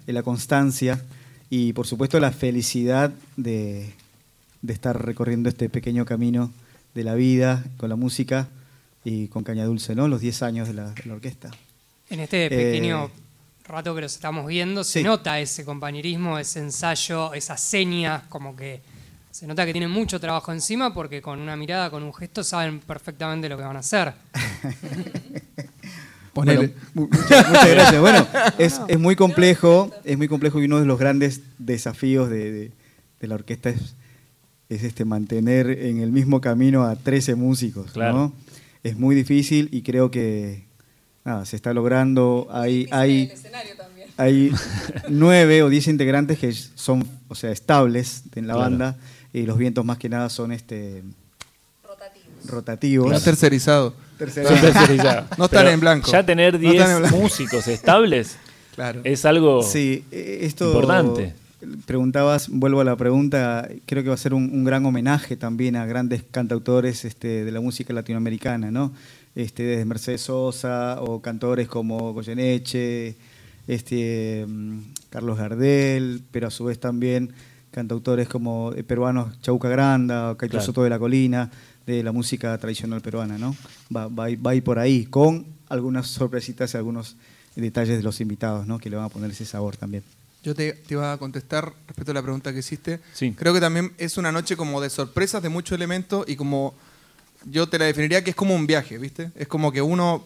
la 0.07 0.23
constancia 0.23 1.03
y 1.51 1.73
por 1.73 1.87
supuesto 1.87 2.19
la 2.21 2.33
felicidad 2.33 3.13
de, 3.37 3.93
de 4.63 4.73
estar 4.73 5.05
recorriendo 5.05 5.49
este 5.49 5.69
pequeño 5.69 6.05
camino 6.05 6.51
de 6.95 7.05
la 7.05 7.15
vida 7.15 7.65
con 7.77 7.89
la 7.89 7.97
música 7.97 8.49
y 9.05 9.29
con 9.29 9.45
Caña 9.45 9.65
Dulce, 9.65 9.95
¿no? 9.95 10.09
Los 10.09 10.21
10 10.21 10.43
años 10.43 10.69
de 10.69 10.75
la, 10.75 10.91
de 10.91 11.03
la 11.07 11.15
orquesta. 11.15 11.51
En 12.11 12.21
este 12.21 12.49
pequeño 12.49 13.07
Eh, 13.07 13.11
rato 13.69 13.95
que 13.95 14.03
los 14.03 14.15
estamos 14.15 14.47
viendo, 14.47 14.85
se 14.85 15.01
sí. 15.01 15.05
nota 15.05 15.41
ese 15.41 15.65
compañerismo, 15.65 16.39
ese 16.39 16.61
ensayo, 16.61 17.33
esas 17.35 17.61
señas, 17.61 18.23
como 18.29 18.55
que 18.55 18.81
se 19.31 19.47
nota 19.47 19.65
que 19.65 19.73
tienen 19.73 19.91
mucho 19.91 20.21
trabajo 20.21 20.53
encima 20.53 20.93
porque 20.93 21.23
con 21.23 21.41
una 21.41 21.57
mirada, 21.57 21.91
con 21.91 22.03
un 22.03 22.13
gesto, 22.13 22.45
saben 22.45 22.81
perfectamente 22.81 23.49
lo 23.49 23.57
que 23.57 23.65
van 23.65 23.77
a 23.77 23.81
hacer. 23.81 24.13
Ponele. 26.35 26.69
Bueno, 26.69 26.75
mu- 26.95 27.09
muchas, 27.11 27.49
muchas 27.49 27.69
gracias. 27.71 28.01
Bueno, 28.01 28.27
es, 28.59 28.81
es 28.89 28.99
muy 28.99 29.17
complejo, 29.17 29.91
es 30.05 30.17
muy 30.17 30.29
complejo 30.29 30.61
y 30.61 30.65
uno 30.67 30.81
de 30.81 30.87
los 30.87 30.99
grandes 30.99 31.41
desafíos 31.59 32.31
de, 32.31 32.51
de- 32.53 32.73
de 33.21 33.29
la 33.29 33.35
orquesta 33.37 33.71
es, 33.71 33.95
es 34.75 34.83
este 34.85 35.05
mantener 35.05 35.71
en 35.71 36.01
el 36.01 36.13
mismo 36.13 36.41
camino 36.41 36.85
a 36.85 36.97
13 36.97 37.35
músicos. 37.35 37.87
¿no? 37.87 37.93
Claro. 37.93 38.33
Es 38.83 38.97
muy 38.99 39.15
difícil 39.15 39.69
y 39.73 39.83
creo 39.83 40.11
que 40.11 40.65
nada, 41.25 41.45
se 41.45 41.57
está 41.57 41.73
logrando. 41.73 42.49
Hay, 42.51 42.87
hay, 42.91 43.33
hay 44.17 44.53
nueve 45.09 45.63
o 45.63 45.69
diez 45.69 45.87
integrantes 45.89 46.39
que 46.39 46.53
son 46.53 47.07
o 47.29 47.35
sea, 47.35 47.51
estables 47.53 48.23
en 48.35 48.47
la 48.47 48.55
Claro. 48.55 48.71
banda 48.71 48.97
y 49.33 49.43
los 49.43 49.57
vientos 49.59 49.85
más 49.85 49.99
que 49.99 50.09
nada 50.09 50.29
son 50.29 50.53
este 50.53 51.03
rotativos. 52.47 53.13
Está 53.13 53.25
tercerizado. 53.25 53.95
Son 54.19 54.29
tercerizados. 54.61 55.27
No 55.39 55.45
están 55.47 55.61
Pero 55.65 55.71
en 55.71 55.81
blanco. 55.81 56.11
Ya 56.11 56.25
tener 56.25 56.55
No 56.55 56.59
10 56.61 56.75
están 56.75 56.91
en 56.93 56.99
blanco. 57.03 57.17
músicos 57.19 57.69
estables 57.69 58.37
Claro. 58.75 59.01
es 59.05 59.25
algo 59.27 59.63
Sí, 59.63 60.05
eh, 60.11 60.39
esto 60.43 60.67
importante. 60.67 61.35
Preguntabas, 61.87 62.49
vuelvo 62.49 62.81
a 62.81 62.85
la 62.85 62.97
pregunta, 62.97 63.69
creo 63.87 64.03
que 64.03 64.09
va 64.09 64.15
a 64.15 64.19
ser 64.19 64.35
un, 64.35 64.51
un 64.53 64.65
gran 64.65 64.85
homenaje 64.85 65.37
también 65.37 65.77
a 65.77 65.87
grandes 65.87 66.25
cantautores 66.29 67.05
este, 67.05 67.45
de 67.45 67.53
la 67.53 67.61
música 67.61 67.93
latinoamericana, 67.93 68.71
¿no? 68.71 68.93
Este, 69.35 69.63
desde 69.63 69.85
Mercedes 69.85 70.23
Sosa 70.23 71.01
o 71.01 71.23
cantores 71.23 71.69
como 71.69 72.13
Goyeneche, 72.13 73.17
este, 73.67 74.47
Carlos 75.11 75.39
Gardel, 75.39 76.23
pero 76.31 76.49
a 76.49 76.51
su 76.51 76.65
vez 76.65 76.79
también 76.81 77.33
cantautores 77.71 78.29
como 78.29 78.73
eh, 78.75 78.85
peruanos 78.85 79.41
Chauca 79.41 79.69
Granda 79.69 80.33
o 80.33 80.37
Caito 80.37 80.53
Claro. 80.53 80.67
Soto 80.67 80.83
de 80.83 80.91
la 80.91 80.99
Colina, 80.99 81.51
de 81.87 82.03
la 82.03 82.13
música 82.13 82.57
tradicional 82.59 83.01
peruana, 83.01 83.39
¿no? 83.39 83.57
Va, 83.95 84.09
va, 84.09 84.27
va 84.37 84.51
a 84.51 84.55
ir 84.55 84.65
por 84.65 84.79
ahí, 84.79 85.07
con 85.07 85.47
algunas 85.69 86.09
sorpresitas 86.09 86.75
y 86.75 86.77
algunos 86.77 87.17
detalles 87.57 87.97
de 87.97 88.03
los 88.03 88.21
invitados, 88.21 88.67
¿no? 88.67 88.79
Que 88.79 88.91
le 88.91 88.97
van 88.97 89.07
a 89.07 89.09
poner 89.09 89.31
ese 89.31 89.45
sabor 89.45 89.77
también. 89.77 90.03
Yo 90.43 90.55
te, 90.55 90.73
te 90.73 90.95
iba 90.95 91.13
a 91.13 91.19
contestar 91.19 91.73
respecto 91.87 92.11
a 92.11 92.15
la 92.15 92.23
pregunta 92.23 92.53
que 92.53 92.59
hiciste. 92.59 93.01
Sí. 93.15 93.33
Creo 93.39 93.55
que 93.55 93.61
también 93.61 93.93
es 93.99 94.17
una 94.17 94.33
noche 94.33 94.57
como 94.57 94.81
de 94.81 94.91
sorpresas, 94.91 95.43
de 95.43 95.49
muchos 95.49 95.77
elementos 95.77 96.25
y 96.29 96.35
como 96.37 96.75
yo 97.45 97.69
te 97.69 97.79
la 97.79 97.85
definiría 97.87 98.23
que 98.25 98.31
es 98.31 98.37
como 98.37 98.55
un 98.55 98.67
viaje, 98.67 98.99
¿viste? 98.99 99.31
Es 99.37 99.47
como 99.49 99.71
que 99.73 99.83
uno, 99.83 100.25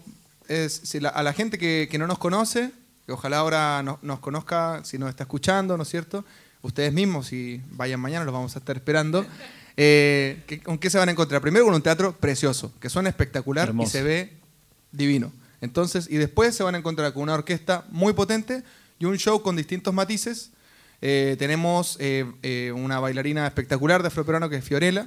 es, 0.48 0.72
si 0.84 1.00
la- 1.00 1.10
a 1.10 1.22
la 1.22 1.32
gente 1.32 1.58
que, 1.58 1.88
que 1.90 1.98
no 1.98 2.06
nos 2.06 2.18
conoce, 2.18 2.70
que 3.04 3.12
ojalá 3.12 3.38
ahora 3.38 3.82
no- 3.82 3.98
nos 4.02 4.18
conozca, 4.20 4.80
si 4.84 4.96
nos 4.98 5.10
está 5.10 5.24
escuchando, 5.24 5.76
¿no 5.76 5.82
es 5.82 5.88
cierto? 5.90 6.24
Ustedes 6.62 6.92
mismos, 6.92 7.26
si 7.26 7.60
vayan 7.72 8.00
mañana, 8.00 8.24
los 8.24 8.32
vamos 8.34 8.54
a 8.56 8.58
estar 8.58 8.76
esperando. 8.76 9.24
Eh, 9.78 10.42
¿qué- 10.46 10.58
¿Con 10.62 10.78
qué 10.78 10.88
se 10.88 10.96
van 10.96 11.10
a 11.10 11.12
encontrar? 11.12 11.42
Primero 11.42 11.66
con 11.66 11.74
un 11.74 11.82
teatro 11.82 12.16
precioso, 12.16 12.72
que 12.80 12.88
suena 12.88 13.10
espectacular 13.10 13.68
Hermoso. 13.68 13.88
y 13.88 13.90
se 13.92 14.02
ve 14.02 14.32
divino. 14.90 15.30
Entonces, 15.60 16.06
y 16.10 16.16
después 16.16 16.54
se 16.56 16.62
van 16.62 16.74
a 16.74 16.78
encontrar 16.78 17.12
con 17.12 17.24
una 17.24 17.34
orquesta 17.34 17.84
muy 17.90 18.14
potente 18.14 18.62
y 18.98 19.04
un 19.04 19.16
show 19.18 19.42
con 19.42 19.56
distintos 19.56 19.92
matices. 19.94 20.50
Eh, 21.02 21.36
tenemos 21.38 21.96
eh, 22.00 22.24
eh, 22.42 22.72
una 22.74 22.98
bailarina 23.00 23.46
espectacular 23.46 24.00
de 24.02 24.08
afroperuano 24.08 24.48
que 24.48 24.56
es 24.56 24.64
Fiorella, 24.64 25.02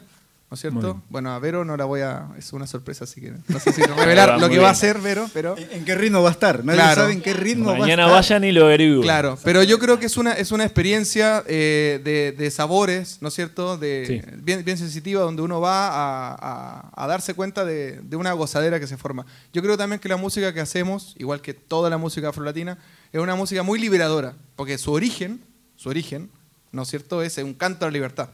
¿no 0.52 0.56
es 0.56 0.62
cierto? 0.62 1.02
Bueno, 1.10 1.32
a 1.32 1.39
Vero 1.39 1.65
no 1.65 1.75
la 1.78 1.86
voy 1.86 2.02
a... 2.02 2.28
Es 2.38 2.54
una 2.54 2.67
sorpresa, 2.67 3.04
así 3.06 3.19
que 3.21 3.34
no 3.47 3.60
sé 3.60 3.71
si 3.73 3.82
revelar 3.97 4.30
va, 4.32 4.38
lo 4.38 4.49
que 4.49 4.60
va 4.60 4.67
a 4.69 4.71
hacer 4.71 4.99
Vero, 4.99 5.28
pero... 5.34 5.58
¿En, 5.58 5.67
en 5.71 5.86
qué 5.86 5.95
ritmo 5.95 6.21
va 6.21 6.30
a 6.30 6.32
estar? 6.32 6.63
Nadie 6.63 6.80
Claro. 6.80 7.02
sabe 7.02 7.13
en 7.13 7.21
qué 7.21 7.34
ritmo 7.34 7.75
Mañana 7.75 8.06
va 8.06 8.17
a 8.17 8.21
estar. 8.21 8.36
vayan 8.39 8.43
y 8.49 8.52
lo 8.52 8.65
averigüen. 8.65 9.02
Claro, 9.02 9.38
pero 9.43 9.63
yo 9.63 9.80
creo 9.80 9.99
que 9.99 10.06
es 10.06 10.15
una, 10.17 10.34
es 10.34 10.52
una 10.52 10.63
experiencia 10.63 11.43
eh, 11.47 11.99
de, 12.04 12.32
de 12.38 12.52
sabores, 12.52 13.17
¿no 13.21 13.28
es 13.30 13.34
cierto? 13.34 13.78
De, 13.78 14.06
Sí. 14.08 14.21
bien, 14.43 14.63
bien 14.63 14.78
sensitiva, 14.78 15.21
donde 15.21 15.41
uno 15.41 15.60
va 15.60 15.88
a, 15.88 16.36
a- 16.39 16.91
a 17.04 17.08
darse 17.08 17.34
cuenta 17.34 17.65
de, 17.65 17.99
de 18.04 18.15
una 18.15 18.34
gozadera 18.34 18.80
que 18.80 18.86
se 18.88 18.97
forma. 18.97 19.25
Yo 19.54 19.62
creo 19.63 19.75
también 19.78 19.99
que 19.99 20.08
la 20.10 20.17
música 20.17 20.54
que 20.54 20.62
hacemos, 20.62 21.15
igual 21.17 21.41
que 21.41 21.54
toda 21.56 21.89
la 21.89 21.97
música 21.97 22.30
afrolatina, 22.30 22.78
es 23.13 23.19
una 23.19 23.35
música 23.35 23.63
muy 23.63 23.79
liberadora, 23.79 24.35
porque 24.55 24.77
su 24.77 24.91
origen, 24.91 25.41
su 25.75 25.89
origen, 25.89 26.29
¿no 26.71 26.83
es 26.83 26.89
cierto?, 26.89 27.21
es 27.23 27.37
un 27.37 27.53
canto 27.53 27.85
a 27.85 27.87
la 27.87 27.91
libertad. 27.93 28.29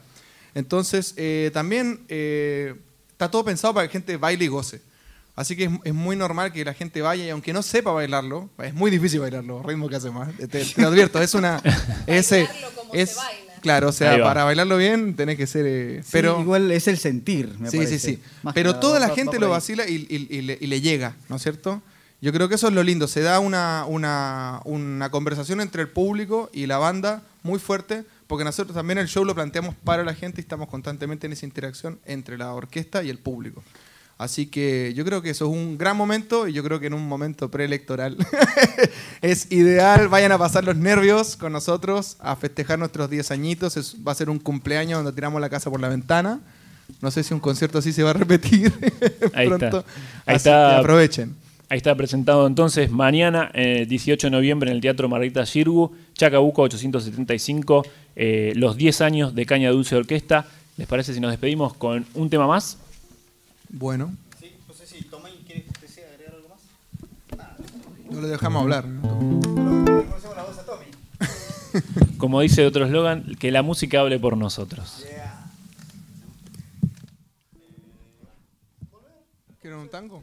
Entonces, 0.54 1.14
eh, 1.16 1.50
también 1.52 2.00
eh, 2.08 2.74
está 3.10 3.30
todo 3.30 3.44
pensado 3.44 3.74
para 3.74 3.86
que 3.86 3.90
la 3.90 3.92
gente 3.92 4.16
baile 4.16 4.44
y 4.44 4.48
goce. 4.48 4.80
Así 5.34 5.54
que 5.54 5.64
es, 5.64 5.70
es 5.84 5.92
muy 5.94 6.16
normal 6.16 6.50
que 6.52 6.64
la 6.64 6.72
gente 6.72 7.02
vaya 7.02 7.26
y 7.26 7.28
aunque 7.28 7.52
no 7.52 7.62
sepa 7.62 7.90
bailarlo, 7.92 8.48
es 8.62 8.72
muy 8.72 8.90
difícil 8.90 9.20
bailarlo, 9.20 9.62
ritmo 9.62 9.86
que 9.88 9.96
hace 9.96 10.10
más. 10.10 10.34
Te, 10.36 10.46
te 10.48 10.82
advierto, 10.82 11.20
es 11.20 11.34
una... 11.34 11.60
es, 12.06 12.32
eh, 12.32 12.48
es- 12.92 13.16
Claro, 13.62 13.88
o 13.88 13.92
sea, 13.92 14.22
para 14.22 14.44
bailarlo 14.44 14.76
bien 14.76 15.16
tenés 15.16 15.36
que 15.36 15.46
ser... 15.48 15.66
eh, 15.66 16.00
Sí, 16.04 16.10
pero 16.12 16.40
igual 16.40 16.70
es 16.70 16.86
el 16.86 16.98
sentir, 16.98 17.52
me 17.58 17.68
Sí, 17.68 17.78
parece. 17.78 17.98
sí, 17.98 18.10
sí. 18.14 18.16
Que 18.44 18.50
Pero 18.54 18.76
toda 18.76 19.00
la 19.00 19.08
va- 19.08 19.14
gente 19.16 19.38
va 19.38 19.40
lo 19.40 19.50
vacila 19.50 19.88
y, 19.88 20.06
y- 20.08 20.36
y 20.36 20.42
le, 20.42 20.56
y 20.60 20.66
le 20.68 20.80
llega, 20.80 21.16
¿no 21.28 21.34
es 21.36 21.42
cierto? 21.42 21.82
Yo 22.20 22.32
creo 22.32 22.48
que 22.48 22.54
eso 22.54 22.68
es 22.68 22.74
lo 22.74 22.82
lindo. 22.82 23.06
Se 23.08 23.20
da 23.20 23.40
una, 23.40 23.84
una, 23.86 24.60
una 24.64 25.10
conversación 25.10 25.60
entre 25.60 25.82
el 25.82 25.88
público 25.88 26.50
y 26.52 26.66
la 26.66 26.78
banda 26.78 27.22
muy 27.42 27.58
fuerte, 27.58 28.04
porque 28.26 28.44
nosotros 28.44 28.74
también 28.74 28.98
el 28.98 29.06
show 29.06 29.24
lo 29.24 29.34
planteamos 29.34 29.74
para 29.84 30.02
la 30.02 30.14
gente 30.14 30.40
y 30.40 30.42
estamos 30.42 30.68
constantemente 30.68 31.26
en 31.26 31.34
esa 31.34 31.46
interacción 31.46 31.98
entre 32.06 32.38
la 32.38 32.52
orquesta 32.52 33.02
y 33.02 33.10
el 33.10 33.18
público. 33.18 33.62
Así 34.18 34.46
que 34.46 34.94
yo 34.96 35.04
creo 35.04 35.20
que 35.20 35.28
eso 35.28 35.44
es 35.44 35.50
un 35.52 35.76
gran 35.76 35.94
momento 35.94 36.48
y 36.48 36.54
yo 36.54 36.64
creo 36.64 36.80
que 36.80 36.86
en 36.86 36.94
un 36.94 37.06
momento 37.06 37.50
preelectoral 37.50 38.16
es 39.20 39.52
ideal. 39.52 40.08
Vayan 40.08 40.32
a 40.32 40.38
pasar 40.38 40.64
los 40.64 40.74
nervios 40.76 41.36
con 41.36 41.52
nosotros 41.52 42.16
a 42.20 42.34
festejar 42.34 42.78
nuestros 42.78 43.10
10 43.10 43.30
añitos. 43.30 43.76
Es- 43.76 43.96
va 44.06 44.12
a 44.12 44.14
ser 44.14 44.30
un 44.30 44.38
cumpleaños 44.38 44.98
donde 45.04 45.12
tiramos 45.12 45.38
la 45.40 45.50
casa 45.50 45.70
por 45.70 45.80
la 45.80 45.90
ventana. 45.90 46.40
No 47.02 47.10
sé 47.10 47.22
si 47.24 47.34
un 47.34 47.40
concierto 47.40 47.78
así 47.78 47.92
se 47.92 48.02
va 48.02 48.10
a 48.10 48.14
repetir 48.14 48.72
Ahí 49.34 49.46
está. 49.48 49.58
pronto. 49.58 49.84
Ahí 50.24 50.36
Así 50.36 50.48
está. 50.48 50.70
que 50.70 50.76
aprovechen. 50.76 51.36
Ahí 51.68 51.78
está 51.78 51.94
presentado 51.96 52.46
entonces 52.46 52.90
mañana, 52.92 53.50
eh, 53.52 53.86
18 53.88 54.28
de 54.28 54.30
noviembre, 54.30 54.70
en 54.70 54.76
el 54.76 54.80
Teatro 54.80 55.08
Margarita 55.08 55.44
Girgu, 55.44 55.90
Chacabuco 56.14 56.62
875, 56.62 57.84
eh, 58.14 58.52
los 58.54 58.76
10 58.76 59.00
años 59.00 59.34
de 59.34 59.46
Caña 59.46 59.70
Dulce 59.70 59.96
Orquesta. 59.96 60.46
¿Les 60.76 60.86
parece 60.86 61.12
si 61.12 61.18
nos 61.20 61.32
despedimos 61.32 61.74
con 61.74 62.06
un 62.14 62.30
tema 62.30 62.46
más? 62.46 62.78
Bueno, 63.68 64.14
Sí, 64.38 64.52
no 64.68 64.74
sé 64.74 64.86
si 64.86 65.02
Tommy 65.04 65.30
quiere 65.44 65.62
que 65.64 65.70
usted 65.70 65.88
sea 65.88 66.08
agregar 66.08 66.34
algo 66.36 66.48
más. 66.50 68.10
no 68.14 68.20
lo 68.20 68.28
dejamos 68.28 68.62
hablar. 68.62 68.84
Conocemos 69.02 70.36
la 70.36 70.44
voz 70.44 70.58
a 70.58 70.64
Tommy. 70.64 70.86
Como 72.16 72.40
dice 72.42 72.64
otro 72.64 72.84
eslogan, 72.84 73.34
que 73.40 73.50
la 73.50 73.62
música 73.62 74.00
hable 74.00 74.20
por 74.20 74.36
nosotros. 74.36 75.04
¿Quieren 79.60 79.80
un 79.80 79.88
tango? 79.88 80.22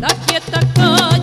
Так 0.00 0.16
є 0.32 0.40
така 0.50 1.17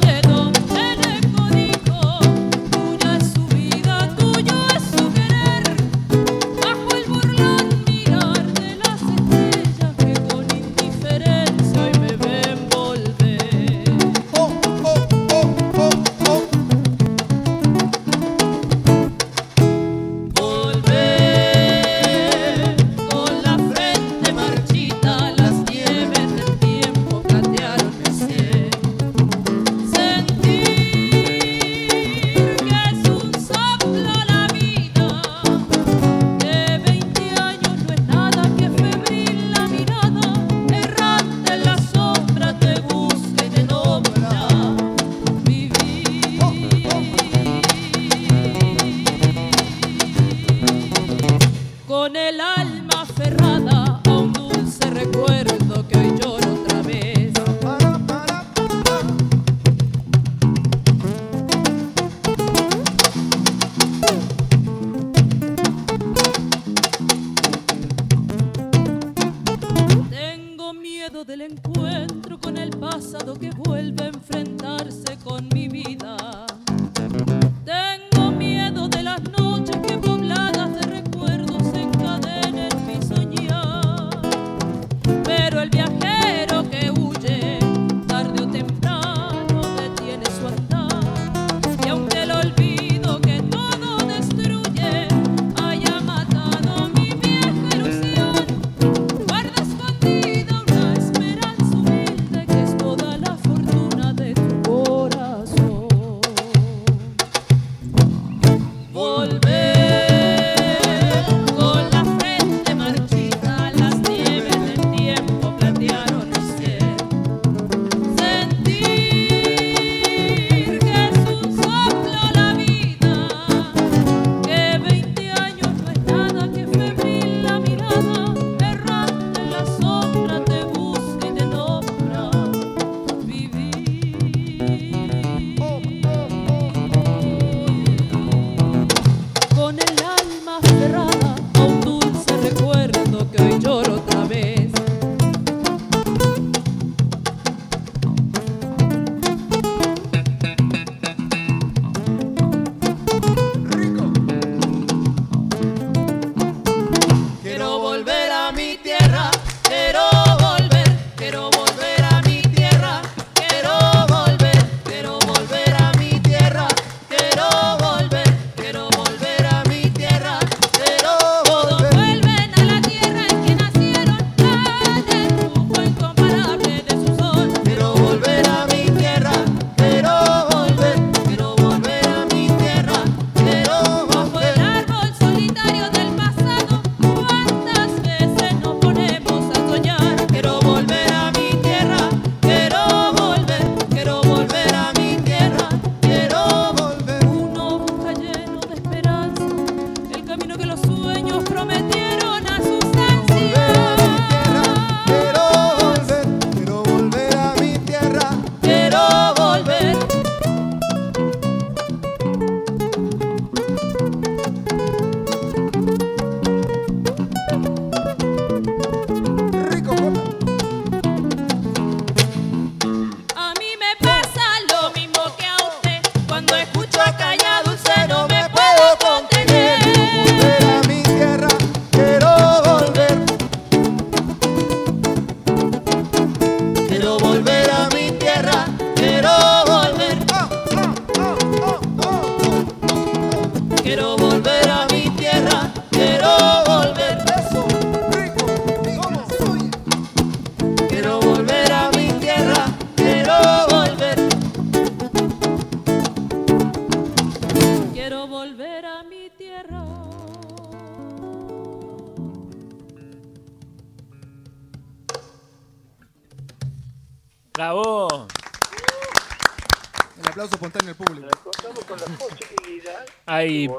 con 52.05 52.15
el 52.15 52.39
alma. 52.39 52.74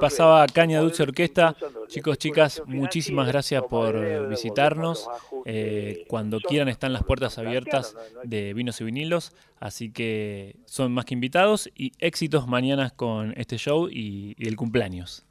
Pasaba 0.07 0.47
Caña 0.47 0.81
Dulce 0.81 1.03
Orquesta. 1.03 1.57
Chicos, 1.89 2.17
chicas, 2.19 2.63
muchísimas 2.67 3.27
gracias 3.27 3.65
por 3.65 4.29
visitarnos. 4.29 5.09
Eh, 5.45 6.05
cuando 6.07 6.39
quieran 6.39 6.69
están 6.69 6.93
las 6.93 7.03
puertas 7.03 7.39
abiertas 7.39 7.97
de 8.23 8.55
Vinos 8.55 8.81
y 8.81 8.85
Vinilos, 8.85 9.33
así 9.59 9.91
que 9.91 10.55
son 10.65 10.93
más 10.93 11.07
que 11.07 11.15
invitados 11.15 11.69
y 11.75 11.91
éxitos 11.99 12.47
mañana 12.47 12.91
con 12.91 13.35
este 13.37 13.57
show 13.59 13.89
y, 13.91 14.37
y 14.39 14.47
el 14.47 14.55
cumpleaños. 14.55 15.26